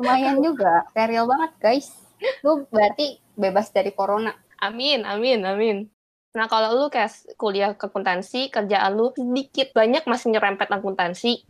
Lumayan 0.00 0.40
juga, 0.40 0.88
steril 0.90 1.28
banget 1.28 1.52
guys. 1.60 1.88
Lu 2.40 2.64
berarti 2.72 3.20
bebas 3.36 3.68
dari 3.70 3.92
corona. 3.92 4.32
amin, 4.60 5.04
amin, 5.04 5.40
amin. 5.44 5.76
Nah 6.30 6.46
kalau 6.46 6.78
lu 6.78 6.86
kayak 6.86 7.34
kuliah 7.34 7.74
akuntansi, 7.74 8.54
kerjaan 8.54 8.94
lu 8.94 9.10
sedikit 9.10 9.74
banyak 9.74 10.06
masih 10.06 10.30
nyerempet 10.30 10.70
akuntansi, 10.70 11.42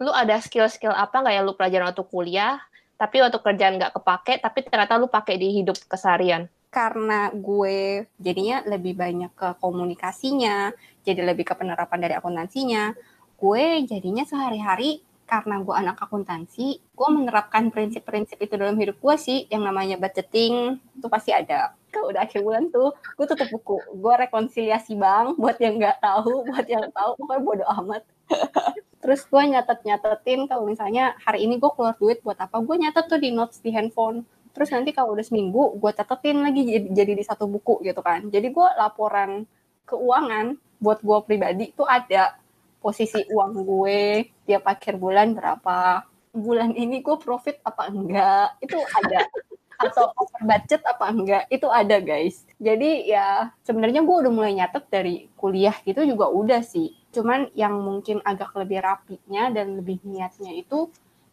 lu 0.00 0.08
ada 0.08 0.40
skill-skill 0.40 0.96
apa 0.96 1.20
nggak 1.20 1.34
yang 1.36 1.44
lu 1.44 1.52
pelajarin 1.52 1.92
waktu 1.92 2.04
kuliah, 2.08 2.56
tapi 2.96 3.20
waktu 3.20 3.36
kerjaan 3.44 3.76
nggak 3.76 3.92
kepake, 3.92 4.40
tapi 4.40 4.58
ternyata 4.64 4.96
lu 4.96 5.12
pakai 5.12 5.36
di 5.36 5.60
hidup 5.60 5.76
keseharian. 5.84 6.48
Karena 6.72 7.28
gue 7.28 8.08
jadinya 8.16 8.64
lebih 8.64 8.96
banyak 8.96 9.36
ke 9.36 9.48
komunikasinya, 9.60 10.72
jadi 11.04 11.20
lebih 11.20 11.44
ke 11.44 11.52
penerapan 11.52 12.00
dari 12.00 12.14
akuntansinya. 12.16 12.96
Gue 13.36 13.84
jadinya 13.84 14.24
sehari-hari 14.24 15.04
karena 15.28 15.60
gue 15.60 15.74
anak 15.76 16.00
akuntansi, 16.00 16.80
gue 16.80 17.08
menerapkan 17.12 17.68
prinsip-prinsip 17.68 18.40
itu 18.40 18.56
dalam 18.56 18.80
hidup 18.80 18.96
gue 18.96 19.16
sih, 19.20 19.44
yang 19.52 19.64
namanya 19.64 20.00
budgeting, 20.00 20.80
itu 20.96 21.06
pasti 21.12 21.36
ada. 21.36 21.76
Kalau 21.92 22.08
udah 22.08 22.24
akhir 22.24 22.40
bulan 22.40 22.72
tuh, 22.72 22.96
gue 22.96 23.26
tutup 23.28 23.48
buku. 23.52 23.76
Gue 24.00 24.14
rekonsiliasi 24.16 24.96
bank, 24.96 25.36
buat 25.36 25.60
yang 25.60 25.76
nggak 25.76 26.00
tahu, 26.00 26.48
buat 26.48 26.64
yang 26.64 26.88
tahu, 26.88 27.10
pokoknya 27.20 27.42
bodo 27.44 27.64
amat. 27.84 28.02
Terus 29.02 29.20
gue 29.28 29.42
nyatet-nyatetin 29.52 30.48
kalau 30.48 30.64
misalnya 30.64 31.12
hari 31.20 31.44
ini 31.44 31.60
gue 31.60 31.70
keluar 31.74 31.92
duit 32.00 32.24
buat 32.24 32.38
apa, 32.40 32.64
gue 32.64 32.76
nyatet 32.80 33.04
tuh 33.12 33.20
di 33.20 33.28
notes 33.34 33.60
di 33.60 33.68
handphone. 33.74 34.24
Terus 34.56 34.68
nanti 34.72 34.96
kalau 34.96 35.12
udah 35.12 35.26
seminggu, 35.26 35.76
gue 35.76 35.90
catetin 35.92 36.40
lagi 36.40 36.64
jadi, 36.64 36.88
jadi 36.92 37.12
di 37.18 37.24
satu 37.24 37.44
buku 37.44 37.84
gitu 37.84 38.00
kan. 38.00 38.30
Jadi 38.32 38.48
gue 38.48 38.68
laporan 38.78 39.44
keuangan 39.84 40.56
buat 40.80 41.04
gue 41.04 41.18
pribadi 41.28 41.76
tuh 41.76 41.84
ada 41.84 42.38
posisi 42.82 43.22
uang 43.30 43.52
gue 43.62 44.26
tiap 44.48 44.64
akhir 44.66 44.96
bulan 44.96 45.34
berapa. 45.34 46.08
Bulan 46.32 46.72
ini 46.72 47.04
gue 47.04 47.16
profit 47.20 47.60
apa 47.66 47.92
enggak, 47.92 48.56
itu 48.64 48.78
ada. 48.80 49.28
Atau 49.78 50.12
over 50.16 50.42
budget 50.42 50.82
apa 50.84 51.06
enggak, 51.12 51.44
itu 51.48 51.68
ada 51.70 51.96
guys. 52.02 52.44
Jadi 52.58 53.08
ya 53.08 53.52
sebenarnya 53.62 54.02
gue 54.02 54.16
udah 54.26 54.32
mulai 54.32 54.52
nyatet 54.56 54.84
dari 54.90 55.28
kuliah 55.38 55.74
gitu 55.86 56.02
juga 56.02 56.28
udah 56.28 56.60
sih. 56.64 56.96
Cuman 57.12 57.52
yang 57.52 57.76
mungkin 57.78 58.24
agak 58.24 58.56
lebih 58.56 58.80
rapinya 58.80 59.52
dan 59.52 59.78
lebih 59.78 60.00
niatnya 60.02 60.56
itu 60.56 60.88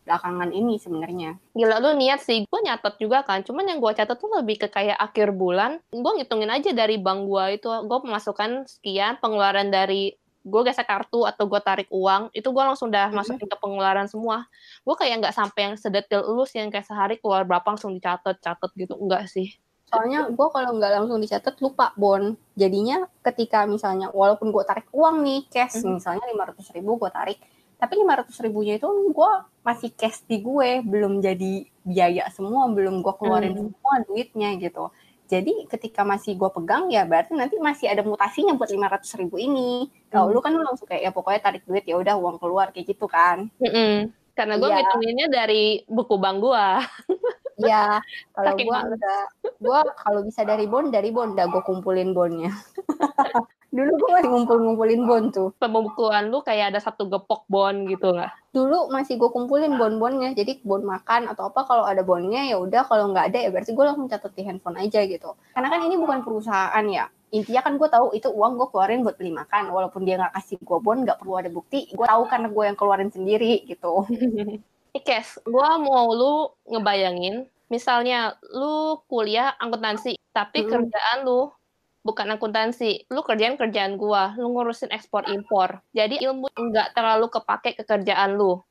belakangan 0.09 0.49
ini 0.49 0.81
sebenarnya. 0.81 1.37
Gila 1.53 1.77
lu 1.77 1.93
niat 1.93 2.25
sih, 2.25 2.41
gue 2.43 2.61
nyatet 2.65 2.97
juga 2.97 3.21
kan. 3.21 3.45
Cuman 3.45 3.69
yang 3.69 3.77
gue 3.77 3.93
catat 3.93 4.17
tuh 4.17 4.33
lebih 4.33 4.65
ke 4.65 4.67
kayak 4.67 4.97
akhir 4.97 5.37
bulan. 5.37 5.77
Gue 5.93 6.11
ngitungin 6.17 6.49
aja 6.49 6.73
dari 6.73 6.97
bank 6.97 7.29
gue 7.29 7.61
itu, 7.61 7.69
gue 7.69 7.99
memasukkan 8.01 8.65
sekian 8.65 9.21
pengeluaran 9.21 9.69
dari 9.69 10.18
gue 10.43 10.61
gesek 10.63 10.87
kartu 10.87 11.27
atau 11.27 11.43
gue 11.45 11.59
tarik 11.59 11.89
uang, 11.91 12.31
itu 12.31 12.47
gue 12.47 12.63
langsung 12.63 12.87
udah 12.89 13.11
Mhm. 13.11 13.17
masukin 13.17 13.47
ke 13.47 13.57
pengeluaran 13.59 14.07
semua. 14.07 14.47
Gue 14.81 14.95
kayak 14.95 15.19
nggak 15.23 15.35
sampai 15.35 15.61
yang 15.71 15.75
sedetil 15.75 16.23
lu 16.25 16.47
sih 16.47 16.59
yang 16.59 16.71
kayak 16.71 16.87
sehari 16.87 17.19
keluar 17.19 17.43
berapa 17.43 17.65
langsung 17.65 17.91
dicatat, 17.91 18.39
catat 18.39 18.71
gitu. 18.75 18.95
Enggak 18.95 19.27
sih. 19.27 19.55
Soalnya 19.89 20.29
gue 20.29 20.47
kalau 20.53 20.77
nggak 20.77 20.91
langsung 21.01 21.17
dicatat 21.17 21.55
lupa 21.59 21.91
bon. 21.97 22.37
Jadinya 22.53 23.09
ketika 23.25 23.65
misalnya 23.65 24.13
walaupun 24.13 24.53
gue 24.53 24.63
tarik 24.63 24.85
uang 24.93 25.25
nih 25.25 25.49
cash 25.49 25.81
Mhm. 25.81 25.97
misalnya 25.97 26.25
500 26.29 26.69
ribu 26.71 26.95
gue 26.95 27.09
tarik, 27.09 27.41
tapi 27.75 27.97
500 27.97 28.37
ribunya 28.39 28.77
itu 28.77 28.85
gue 28.87 29.31
masih 29.65 29.89
cash 29.91 30.23
di 30.25 30.39
gue, 30.39 30.81
belum 30.85 31.19
jadi 31.19 31.53
biaya 31.83 32.29
semua, 32.29 32.69
belum 32.69 33.01
gue 33.01 33.13
keluarin 33.17 33.53
Hmm. 33.57 33.73
semua 33.73 33.93
duitnya 34.05 34.49
gitu. 34.61 34.93
Jadi 35.29 35.69
ketika 35.69 36.01
masih 36.01 36.33
gue 36.33 36.49
pegang 36.49 36.89
ya 36.89 37.05
berarti 37.05 37.37
nanti 37.37 37.61
masih 37.61 37.85
ada 37.85 38.01
mutasinya 38.01 38.57
buat 38.57 38.73
500 38.73 39.13
ribu 39.21 39.37
ini. 39.37 39.85
Kalau 40.09 40.25
Hmm. 40.27 40.33
lu 40.33 40.39
kan 40.41 40.51
lu 40.57 40.65
langsung 40.65 40.89
kayak 40.89 41.05
ya 41.05 41.11
pokoknya 41.13 41.39
tarik 41.45 41.63
duit 41.69 41.85
ya 41.85 42.01
udah 42.01 42.17
uang 42.17 42.41
keluar 42.41 42.73
kayak 42.73 42.97
gitu 42.97 43.05
kan. 43.05 43.45
Mm-mm. 43.61 44.09
Karena 44.33 44.57
gue 44.57 44.65
Iya. 44.65 44.75
ngitunginnya 44.81 45.27
dari 45.29 45.85
buku 45.85 46.17
bank 46.17 46.37
gue. 46.41 46.65
Iya, 47.59 47.99
kalau 48.31 48.55
gue 48.55 48.71
enggak, 48.71 49.25
gue 49.59 49.79
kalau 49.99 50.23
bisa 50.23 50.47
dari 50.47 50.63
bon 50.63 50.95
dari 50.95 51.11
bon, 51.11 51.35
dah 51.35 51.43
gue 51.43 51.59
kumpulin 51.59 52.15
bonnya. 52.15 52.55
Dulu 53.69 53.91
gue 54.01 54.09
masih 54.17 54.29
ngumpul-ngumpulin 54.33 55.01
bon 55.05 55.23
tuh. 55.29 55.49
Pembukuan 55.61 56.33
lu 56.33 56.41
kayak 56.41 56.73
ada 56.73 56.79
satu 56.81 57.05
gepok 57.05 57.45
bon 57.45 57.85
gitu 57.85 58.13
nggak? 58.13 58.33
Dulu 58.49 58.89
masih 58.89 59.21
gue 59.21 59.29
kumpulin 59.29 59.77
bon-bonnya, 59.77 60.33
jadi 60.33 60.57
bon 60.65 60.81
makan 60.81 61.29
atau 61.29 61.53
apa 61.53 61.69
kalau 61.69 61.85
ada 61.85 62.01
bonnya 62.01 62.49
ya 62.49 62.57
udah, 62.57 62.89
kalau 62.89 63.13
nggak 63.13 63.29
ada 63.29 63.39
ya 63.45 63.49
berarti 63.53 63.77
gue 63.77 63.85
langsung 63.85 64.09
catat 64.09 64.33
di 64.33 64.41
handphone 64.41 64.81
aja 64.81 65.05
gitu. 65.05 65.37
Karena 65.53 65.69
kan 65.69 65.79
ini 65.85 65.95
bukan 66.01 66.25
perusahaan 66.25 66.85
ya. 66.89 67.13
Intinya 67.29 67.61
kan 67.61 67.77
gue 67.77 67.85
tahu 67.85 68.09
itu 68.17 68.25
uang 68.33 68.57
gue 68.57 68.67
keluarin 68.73 69.05
buat 69.05 69.13
beli 69.21 69.29
makan, 69.37 69.69
walaupun 69.69 70.01
dia 70.01 70.17
nggak 70.17 70.33
kasih 70.33 70.57
gue 70.57 70.79
bon, 70.81 71.05
nggak 71.05 71.21
perlu 71.21 71.37
ada 71.37 71.53
bukti. 71.53 71.93
Gue 71.93 72.09
tahu 72.09 72.25
karena 72.25 72.49
gue 72.49 72.63
yang 72.65 72.77
keluarin 72.77 73.13
sendiri 73.13 73.69
gitu. 73.69 74.01
Ikes, 74.97 75.37
gua 75.45 75.77
mau 75.77 76.09
lu 76.09 76.49
ngebayangin, 76.65 77.45
misalnya 77.69 78.33
lu 78.49 78.97
kuliah 79.05 79.53
akuntansi, 79.61 80.17
tapi 80.33 80.65
Mm-mm. 80.65 80.89
kerjaan 80.89 81.17
lu 81.29 81.53
bukan 81.99 82.31
akuntansi, 82.31 83.07
lu 83.11 83.21
kerjaan 83.21 83.59
kerjaan 83.59 83.99
gua, 83.99 84.33
lu 84.39 84.51
ngurusin 84.55 84.91
ekspor 84.91 85.27
impor. 85.27 85.83
Jadi 85.91 86.23
ilmu 86.23 86.47
nggak 86.47 86.95
terlalu 86.95 87.27
kepake 87.27 87.75
ke 87.75 87.83
kerjaan 87.83 88.39
lu. 88.39 88.63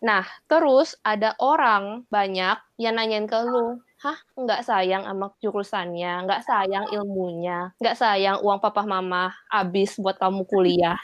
Nah, 0.00 0.24
terus 0.48 0.96
ada 1.04 1.36
orang 1.40 2.08
banyak 2.08 2.56
yang 2.80 2.94
nanyain 2.96 3.28
ke 3.28 3.36
lu, 3.44 3.78
hah, 4.00 4.18
nggak 4.36 4.64
sayang 4.64 5.04
sama 5.04 5.32
jurusannya, 5.40 6.24
nggak 6.28 6.42
sayang 6.44 6.86
ilmunya, 6.92 7.72
nggak 7.80 7.96
sayang 7.96 8.36
uang 8.40 8.58
papa 8.60 8.84
mama 8.84 9.32
habis 9.52 9.96
buat 10.00 10.16
kamu 10.16 10.44
kuliah, 10.48 10.98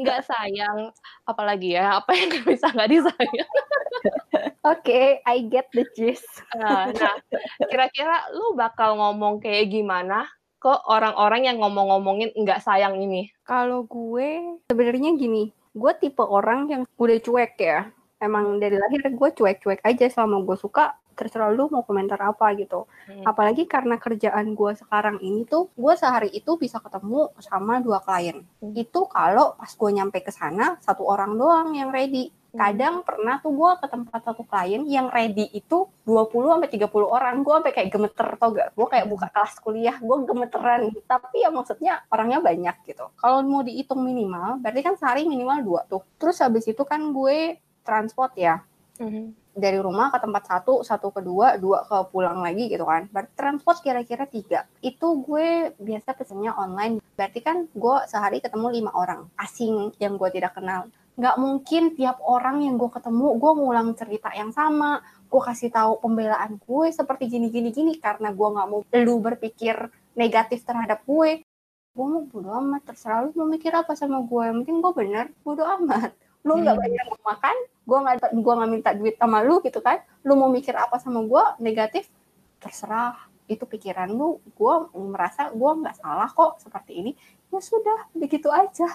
nggak 0.00 0.24
sayang 0.26 0.92
apalagi 1.28 1.76
ya, 1.76 2.00
apa 2.00 2.12
yang 2.16 2.28
nggak 2.32 2.46
bisa 2.48 2.66
nggak 2.72 2.90
disayang. 2.90 3.52
Oke, 4.72 5.18
I 5.26 5.42
get 5.50 5.66
the 5.74 5.82
gist. 5.94 6.26
Nah, 6.54 6.86
nah, 6.94 7.18
kira-kira 7.66 8.30
lu 8.30 8.54
bakal 8.54 8.94
ngomong 8.94 9.42
kayak 9.42 9.74
gimana 9.74 10.26
ke 10.62 10.70
orang-orang 10.86 11.50
yang 11.50 11.58
ngomong-ngomongin 11.58 12.30
nggak 12.38 12.62
sayang 12.62 12.94
ini? 13.02 13.34
Kalau 13.42 13.82
gue 13.82 14.62
sebenarnya 14.70 15.18
gini, 15.18 15.50
gue 15.74 15.92
tipe 15.98 16.22
orang 16.22 16.70
yang 16.70 16.82
udah 16.94 17.18
cuek 17.18 17.58
ya. 17.58 17.90
Emang 18.22 18.62
dari 18.62 18.78
lahir 18.78 19.02
gue 19.10 19.28
cuek-cuek 19.34 19.82
aja 19.82 20.06
selama 20.06 20.46
gue 20.46 20.54
suka 20.54 20.94
terserah 21.18 21.50
lu 21.50 21.66
mau 21.66 21.82
komentar 21.82 22.22
apa 22.22 22.54
gitu. 22.54 22.86
Hmm. 23.10 23.26
Apalagi 23.26 23.66
karena 23.66 23.98
kerjaan 23.98 24.54
gue 24.54 24.72
sekarang 24.78 25.18
ini 25.18 25.42
tuh, 25.44 25.68
gue 25.74 25.94
sehari 25.98 26.30
itu 26.30 26.54
bisa 26.56 26.78
ketemu 26.78 27.34
sama 27.42 27.82
dua 27.82 27.98
klien. 27.98 28.46
Hmm. 28.62 28.72
Itu 28.78 29.10
kalau 29.10 29.58
pas 29.58 29.74
gue 29.74 29.90
nyampe 29.90 30.22
ke 30.22 30.30
sana, 30.30 30.78
satu 30.78 31.02
orang 31.02 31.34
doang 31.34 31.74
yang 31.74 31.90
ready. 31.90 32.30
Kadang 32.52 33.00
pernah 33.02 33.40
tuh 33.40 33.52
gue 33.56 33.70
ke 33.80 33.86
tempat 33.88 34.20
satu 34.28 34.44
klien 34.44 34.84
yang 34.84 35.08
ready 35.08 35.48
itu 35.56 35.88
20 36.04 36.52
sampai 36.52 36.68
30 36.68 37.08
orang. 37.08 37.40
Gue 37.40 37.54
sampai 37.56 37.72
kayak 37.72 37.88
gemeter 37.88 38.28
tau 38.36 38.50
gak? 38.52 38.68
Gue 38.76 38.86
kayak 38.92 39.06
buka 39.08 39.26
kelas 39.32 39.54
kuliah, 39.64 39.96
gue 39.96 40.16
gemeteran. 40.28 40.92
Tapi 41.08 41.36
ya 41.44 41.50
maksudnya 41.50 42.04
orangnya 42.12 42.44
banyak 42.44 42.76
gitu. 42.84 43.08
Kalau 43.16 43.40
mau 43.42 43.64
dihitung 43.64 44.04
minimal, 44.04 44.60
berarti 44.60 44.80
kan 44.84 44.94
sehari 45.00 45.24
minimal 45.24 45.58
dua 45.64 45.80
tuh. 45.88 46.04
Terus 46.20 46.36
habis 46.44 46.68
itu 46.68 46.84
kan 46.84 47.00
gue 47.12 47.56
transport 47.82 48.32
ya 48.38 48.62
Mhm. 49.00 49.41
Dari 49.52 49.76
rumah 49.76 50.08
ke 50.08 50.18
tempat 50.20 50.48
satu, 50.48 50.80
satu 50.80 51.12
ke 51.12 51.20
dua, 51.20 51.60
dua 51.60 51.84
ke 51.84 51.96
pulang 52.08 52.40
lagi 52.40 52.72
gitu 52.72 52.88
kan. 52.88 53.08
Berarti 53.12 53.32
transport 53.36 53.78
kira-kira 53.84 54.24
tiga. 54.24 54.64
Itu 54.80 55.20
gue 55.20 55.76
biasa 55.76 56.16
pesennya 56.16 56.56
online. 56.56 57.04
Berarti 57.16 57.40
kan 57.44 57.68
gue 57.68 57.96
sehari 58.08 58.40
ketemu 58.40 58.66
lima 58.72 58.90
orang 58.96 59.28
asing 59.36 59.92
yang 60.00 60.16
gue 60.16 60.28
tidak 60.32 60.56
kenal. 60.56 60.88
Nggak 61.12 61.36
mungkin 61.36 61.82
tiap 61.92 62.24
orang 62.24 62.64
yang 62.64 62.80
gue 62.80 62.88
ketemu, 62.88 63.36
gue 63.36 63.52
ngulang 63.52 63.88
cerita 63.92 64.32
yang 64.32 64.48
sama. 64.56 65.04
Gue 65.28 65.40
kasih 65.44 65.68
tahu 65.68 66.00
pembelaan 66.00 66.56
gue 66.56 66.86
seperti 66.88 67.28
gini, 67.28 67.52
gini, 67.52 67.68
gini. 67.68 67.92
Karena 68.00 68.32
gue 68.32 68.48
nggak 68.48 68.68
mau 68.68 68.80
lu 68.80 69.14
berpikir 69.20 69.76
negatif 70.16 70.64
terhadap 70.64 71.04
gue. 71.04 71.44
Gue 71.92 72.06
mau 72.08 72.24
bodo 72.24 72.48
amat, 72.56 72.88
terserah 72.88 73.28
lu 73.28 73.36
mau 73.36 73.44
mikir 73.44 73.68
apa 73.76 73.92
sama 73.92 74.24
gue. 74.24 74.42
Yang 74.48 74.56
penting 74.64 74.78
gue 74.80 74.92
bener, 74.96 75.26
bodo 75.44 75.68
amat. 75.76 76.16
Lu 76.42 76.58
nggak 76.58 76.74
Hmm. 76.74 76.82
bayar 76.82 77.04
gue 77.06 77.20
makan, 77.22 77.56
gue 77.86 77.98
nggak 78.02 78.16
gua 78.42 78.54
nggak 78.58 78.70
minta 78.70 78.90
duit 78.94 79.14
sama 79.18 79.38
lu 79.46 79.62
gitu 79.62 79.78
kan. 79.78 80.02
Lu 80.26 80.34
mau 80.34 80.50
mikir 80.50 80.74
apa 80.74 80.98
sama 80.98 81.22
gue 81.22 81.44
negatif 81.62 82.10
terserah. 82.58 83.14
Itu 83.46 83.66
pikiran 83.66 84.10
lu. 84.10 84.42
Gue 84.54 84.74
merasa 84.94 85.50
gue 85.50 85.70
nggak 85.82 85.98
salah 86.02 86.30
kok 86.30 86.58
seperti 86.58 86.92
ini. 86.98 87.12
Ya 87.52 87.60
sudah 87.62 88.10
begitu 88.14 88.50
aja. 88.50 88.88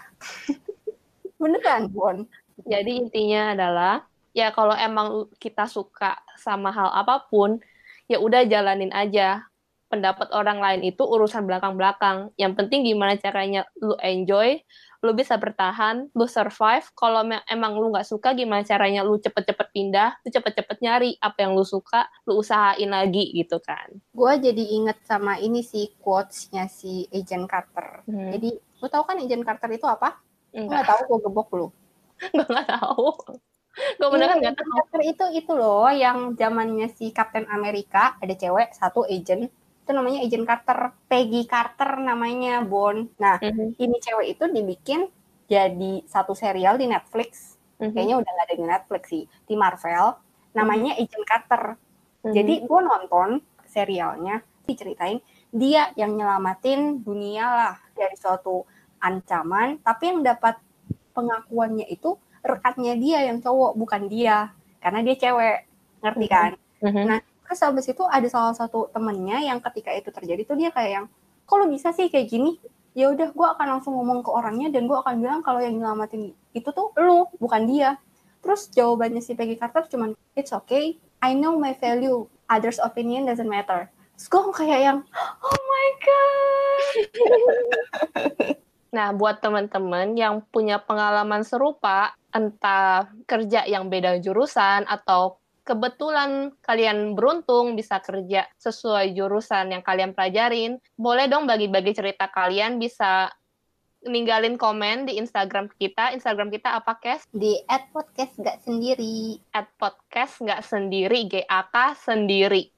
Beneran 1.42 1.88
Bon. 1.94 2.26
Jadi 2.66 2.98
intinya 3.06 3.54
adalah 3.54 3.94
ya 4.34 4.50
kalau 4.50 4.74
emang 4.74 5.30
kita 5.38 5.70
suka 5.70 6.18
sama 6.38 6.74
hal 6.74 6.90
apa 6.90 7.22
pun, 7.30 7.62
ya 8.10 8.18
udah 8.18 8.44
jalanin 8.50 8.90
aja. 8.92 9.46
Pendapat 9.88 10.28
orang 10.36 10.60
lain 10.60 10.82
itu 10.84 11.00
urusan 11.04 11.48
belakang-belakang. 11.48 12.36
Yang 12.36 12.54
penting 12.60 12.84
gimana 12.84 13.16
caranya 13.16 13.64
lu 13.80 13.96
enjoy, 14.04 14.60
lu 15.00 15.12
bisa 15.14 15.38
bertahan, 15.38 16.10
lu 16.12 16.26
survive. 16.28 16.84
Kalau 16.92 17.24
emang 17.48 17.78
lu 17.78 17.94
nggak 17.94 18.04
suka, 18.04 18.36
gimana 18.36 18.66
caranya 18.68 19.06
lu 19.06 19.16
cepet-cepet 19.16 19.68
pindah, 19.72 20.18
lu 20.26 20.30
cepet-cepet 20.34 20.78
nyari 20.82 21.16
apa 21.22 21.48
yang 21.48 21.56
lu 21.56 21.64
suka, 21.64 22.04
lu 22.28 22.42
usahain 22.42 22.90
lagi 22.90 23.32
gitu 23.32 23.62
kan. 23.64 23.88
gue 24.12 24.34
jadi 24.42 24.64
inget 24.76 24.98
sama 25.06 25.38
ini 25.38 25.62
sih 25.62 25.94
quotes-nya 26.02 26.66
si 26.68 27.06
Agent 27.14 27.46
Carter 27.46 28.02
Hmm. 28.08 28.34
jadi 28.34 28.50
lu 28.58 28.88
tahu 28.90 29.04
kan 29.06 29.18
Agent 29.22 29.46
Carter 29.46 29.70
itu 29.72 29.86
apa? 29.86 30.18
Enggak, 30.52 30.84
nggak 30.84 30.86
tahu 30.90 31.00
gue 31.08 31.20
gebok 31.30 31.50
lu 31.54 31.68
gue 32.36 32.46
nggak 32.50 32.68
tahu. 32.68 33.08
Gue 34.02 34.10
beneran 34.10 34.42
nggak 34.42 34.58
tahu. 34.58 34.74
Carter 34.74 35.02
itu 35.06 35.26
itu 35.38 35.52
loh 35.54 35.86
yang 35.94 36.34
zamannya 36.34 36.90
si 36.90 37.14
Captain 37.14 37.46
Amerika 37.48 38.18
ada 38.18 38.34
cewek 38.34 38.74
satu 38.74 39.06
agent 39.06 39.54
itu 39.88 39.96
namanya 39.96 40.20
Agent 40.20 40.44
Carter 40.44 40.80
Peggy 41.08 41.48
Carter 41.48 41.96
namanya 42.04 42.60
Bon. 42.60 43.08
Nah 43.16 43.40
Mhm, 43.40 43.80
ini 43.80 43.98
cewek 44.04 44.36
itu 44.36 44.44
dibikin 44.52 45.08
jadi 45.48 46.04
satu 46.04 46.36
serial 46.36 46.76
di 46.76 46.92
Netflix. 46.92 47.56
Mhm, 47.80 47.96
kayaknya 47.96 48.16
udah 48.20 48.28
nggak 48.28 48.48
ada 48.52 48.56
di 48.60 48.66
Netflix 48.68 49.04
sih 49.08 49.24
di 49.48 49.56
Marvel. 49.56 50.20
Namanya 50.52 51.00
Agent 51.00 51.24
Carter. 51.24 51.64
Mhm. 52.18 52.34
jadi 52.36 52.54
gue 52.68 52.80
nonton 52.84 53.30
serialnya 53.64 54.42
diceritain 54.68 55.22
dia 55.48 55.96
yang 55.96 56.18
nyelamatin 56.18 57.00
dunia 57.00 57.46
lah 57.48 57.76
dari 57.96 58.18
suatu 58.20 58.68
ancaman 59.00 59.80
tapi 59.80 60.12
yang 60.12 60.26
dapat 60.26 60.60
pengakuannya 61.16 61.88
itu 61.88 62.20
rekatnya 62.44 63.00
dia 63.00 63.24
yang 63.24 63.40
cowok 63.40 63.80
bukan 63.80 64.12
dia. 64.12 64.52
Karena 64.78 65.00
dia 65.02 65.16
cewek 65.16 65.58
ngerti 66.04 66.26
Mhm. 66.28 66.34
kan? 66.34 66.52
Mhm. 66.84 67.04
Nah, 67.06 67.20
terus 67.48 67.64
habis 67.64 67.88
itu 67.88 68.04
ada 68.04 68.28
salah 68.28 68.52
satu 68.52 68.92
temennya 68.92 69.40
yang 69.40 69.64
ketika 69.64 69.96
itu 69.96 70.12
terjadi 70.12 70.44
tuh 70.44 70.60
dia 70.60 70.70
kayak 70.76 70.92
yang 70.92 71.06
kalau 71.48 71.66
bisa 71.72 71.96
sih 71.96 72.12
kayak 72.12 72.28
gini? 72.28 72.60
Ya 72.92 73.08
udah 73.08 73.32
gue 73.32 73.48
akan 73.48 73.80
langsung 73.80 73.96
ngomong 73.96 74.20
ke 74.26 74.30
orangnya 74.34 74.68
dan 74.68 74.84
gue 74.84 74.98
akan 75.00 75.24
bilang 75.24 75.40
kalau 75.40 75.64
yang 75.64 75.80
nyelamatin 75.80 76.36
itu 76.52 76.70
tuh 76.76 76.92
lu 77.00 77.32
bukan 77.40 77.64
dia. 77.64 77.96
Terus 78.44 78.68
jawabannya 78.76 79.24
si 79.24 79.32
Peggy 79.32 79.56
Carter 79.56 79.88
cuman 79.88 80.12
it's 80.36 80.52
okay 80.52 81.00
I 81.24 81.34
know 81.34 81.56
my 81.56 81.74
value 81.74 82.28
others 82.52 82.84
opinion 82.84 83.26
doesn't 83.26 83.48
matter. 83.48 83.88
Terus 84.20 84.28
gue 84.28 84.42
kayak 84.60 84.80
yang 84.84 84.98
oh 85.40 85.62
my 85.64 85.88
god. 86.04 86.84
Nah, 88.88 89.12
buat 89.12 89.44
teman-teman 89.44 90.16
yang 90.16 90.40
punya 90.48 90.80
pengalaman 90.80 91.44
serupa, 91.44 92.16
entah 92.32 93.12
kerja 93.28 93.68
yang 93.68 93.92
beda 93.92 94.18
jurusan 94.24 94.88
atau 94.88 95.38
kebetulan 95.68 96.56
kalian 96.64 97.12
beruntung 97.12 97.76
bisa 97.76 98.00
kerja 98.00 98.48
sesuai 98.56 99.12
jurusan 99.12 99.76
yang 99.76 99.84
kalian 99.84 100.16
pelajarin, 100.16 100.80
boleh 100.96 101.28
dong 101.28 101.44
bagi-bagi 101.44 101.92
cerita 101.92 102.32
kalian 102.32 102.80
bisa 102.80 103.28
ninggalin 104.08 104.56
komen 104.56 105.12
di 105.12 105.20
Instagram 105.20 105.68
kita. 105.76 106.16
Instagram 106.16 106.48
kita 106.48 106.80
apa, 106.80 106.96
Kes? 107.04 107.28
di 107.36 107.60
at 107.68 107.92
podcast 107.92 108.40
gak 108.40 108.64
sendiri 108.64 109.42
At 109.52 109.68
podcast 109.76 110.40
nggak 110.40 110.64
sendiri, 110.64 111.28
GAK 111.28 111.76
sendiri. 112.00 112.72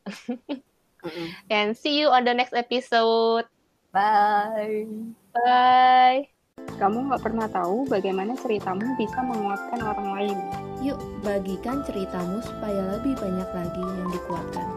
And 1.54 1.78
see 1.78 2.02
you 2.02 2.12
on 2.12 2.25
the 2.25 2.34
next 2.34 2.58
episode. 2.58 3.47
bye 3.93 4.86
Bye! 5.34 6.38
Kamu 6.80 7.12
nggak 7.12 7.24
pernah 7.26 7.48
tahu 7.52 7.84
bagaimana 7.91 8.39
ceritamu 8.39 8.95
bisa 8.95 9.19
menguatkan 9.19 9.80
orang 9.84 10.10
lain. 10.15 10.38
Yuk, 10.80 11.00
bagikan 11.28 11.84
ceritamu 11.84 12.39
supaya 12.39 12.95
lebih 12.95 13.19
banyak 13.19 13.50
lagi 13.52 13.84
yang 13.84 14.10
dikuatkan. 14.15 14.67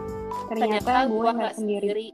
Ternyata, 0.51 1.07
gue 1.07 1.15
gua 1.15 1.31
nggak 1.31 1.55
sendiri. 1.55 2.11